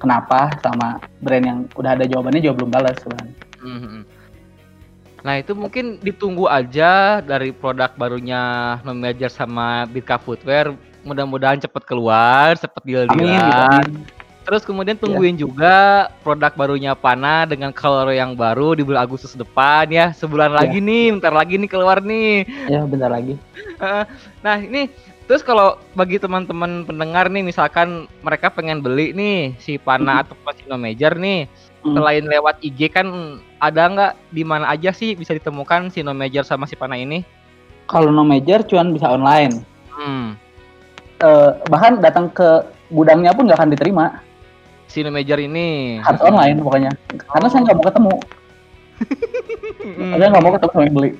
[0.00, 4.08] kenapa sama brand yang udah ada jawabannya juga belum balas sebenarnya Mhm.
[5.20, 10.72] Nah itu mungkin ditunggu aja dari produk barunya No Major sama Bitka Footwear.
[11.04, 13.68] Mudah-mudahan cepet keluar, cepet deal amin gitu.
[14.40, 19.86] Terus kemudian tungguin juga produk barunya Pana dengan color yang baru di bulan Agustus depan
[19.86, 20.10] ya.
[20.10, 20.58] Sebulan Iya.
[20.64, 22.48] lagi nih, bentar lagi nih keluar nih.
[22.66, 23.36] ya bentar lagi.
[24.40, 24.88] Nah ini
[25.24, 30.66] terus kalau bagi teman-teman pendengar nih misalkan mereka pengen beli nih si Pana atau si
[30.66, 31.46] No Major nih
[31.80, 31.96] Hmm.
[31.96, 33.08] selain lewat IG kan
[33.56, 37.24] ada nggak di mana aja sih bisa ditemukan si No Major sama si Pana ini?
[37.86, 40.36] kalau no major cuman bisa online Hmm.
[41.18, 44.20] Eh, bahkan datang ke gudangnya pun nggak akan diterima
[44.90, 46.02] Si No Major ini.
[46.02, 46.90] Harus online pokoknya.
[47.30, 48.14] Karena saya nggak mau ketemu.
[49.80, 50.12] Hmm.
[50.18, 51.10] saya nggak mau ketemu sama yang beli.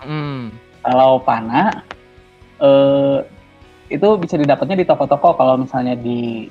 [0.00, 0.40] Hmm.
[0.80, 1.84] kalau pana
[2.60, 3.18] eh
[3.92, 5.38] itu bisa didapatnya di toko-toko.
[5.38, 6.50] Kalau misalnya di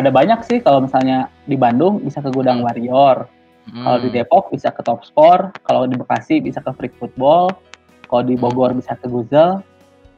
[0.00, 0.58] ada banyak sih.
[0.64, 2.66] Kalau misalnya di Bandung bisa ke gudang Hmm.
[2.72, 3.28] Warrior.
[3.64, 4.16] Kalau di Hmm.
[4.16, 5.60] Depok bisa ke Top Sport.
[5.60, 7.52] Kalau di Bekasi bisa ke Freak Football.
[8.08, 9.60] Kalau di Bogor bisa ke Guzel.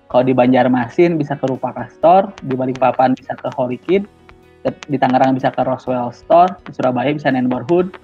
[0.06, 4.06] Kalau di Banjarmasin bisa ke Rupaka Store di Balikpapan bisa ke Holy Kid
[4.86, 7.94] di Tangerang bisa ke Roswell Store di Surabaya bisa Neighborhood.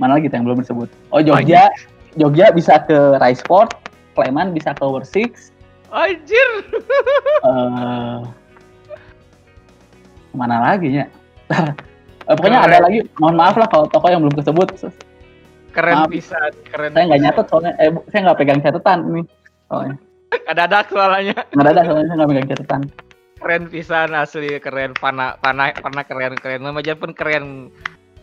[0.00, 0.88] Mana lagi yang belum disebut?
[1.12, 1.68] Oh Jogja.
[2.16, 3.72] Jogja bisa ke Rise Sport
[4.16, 5.52] Sleman bisa ke Over Six.
[5.92, 6.48] Anjir.
[7.48, 8.20] eh
[10.32, 11.06] mana lagi ya?
[12.22, 12.72] Eh, pokoknya Keren.
[12.72, 12.98] ada lagi.
[13.20, 14.68] Mohon maaf lah kalau toko yang belum disebut
[15.72, 16.12] Keren Maaf.
[16.12, 16.92] pisan, keren.
[16.92, 17.72] saya nggak nyatet soalnya.
[17.80, 19.22] Eh saya nggak pegang catatan ini
[19.68, 19.96] soalnya.
[20.48, 21.36] Ada soalnya.
[21.52, 22.80] nggak ada soalnya saya nggak pegang catatan
[23.42, 24.94] Keren pisan asli keren.
[24.94, 26.62] Pana Pana Pana keren keren.
[26.62, 27.74] Major pun keren.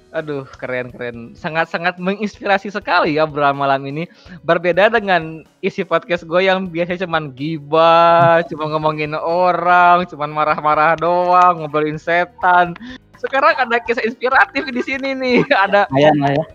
[0.10, 1.38] Aduh, keren keren.
[1.38, 4.10] Sangat-sangat menginspirasi sekali ya Bram malam ini.
[4.42, 11.62] Berbeda dengan isi podcast gue yang biasanya cuman gibah, cuma ngomongin orang, cuman marah-marah doang,
[11.62, 12.74] ngobrolin setan.
[13.22, 15.38] Sekarang ada kisah inspiratif di sini nih.
[15.68, 16.46] Ada Lumayan lah ya.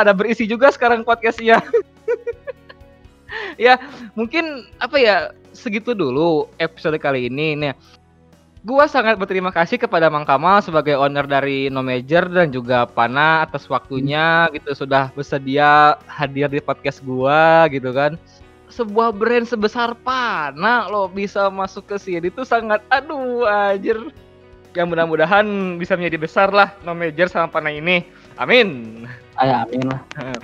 [0.00, 1.60] ada berisi juga sekarang podcastnya.
[3.60, 3.76] ya,
[4.16, 5.16] mungkin apa ya
[5.52, 7.58] segitu dulu episode kali ini.
[7.58, 7.74] Nah,
[8.60, 13.48] Gua sangat berterima kasih kepada Mang Kamal sebagai owner dari No Major dan juga Pana
[13.48, 18.20] atas waktunya gitu sudah bersedia hadir di podcast gua gitu kan.
[18.68, 23.96] Sebuah brand sebesar Pana loh bisa masuk ke sini itu sangat aduh anjir.
[24.76, 28.04] Yang mudah-mudahan bisa menjadi besar lah No Major sama Pana ini.
[28.36, 29.08] Amin.
[29.40, 30.00] Ayah, amin lah.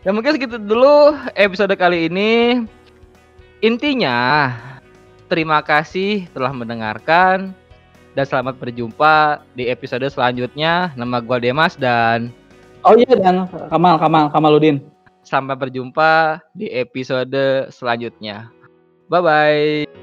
[0.00, 2.64] Ya mungkin segitu dulu episode kali ini.
[3.60, 4.56] Intinya,
[5.28, 7.52] terima kasih telah mendengarkan
[8.16, 10.96] dan selamat berjumpa di episode selanjutnya.
[10.96, 12.32] Nama gua Demas dan
[12.88, 14.80] Oh iya dan Kamal Kamal Kamaludin.
[15.20, 18.48] sampai berjumpa di episode selanjutnya.
[19.12, 19.99] Bye bye.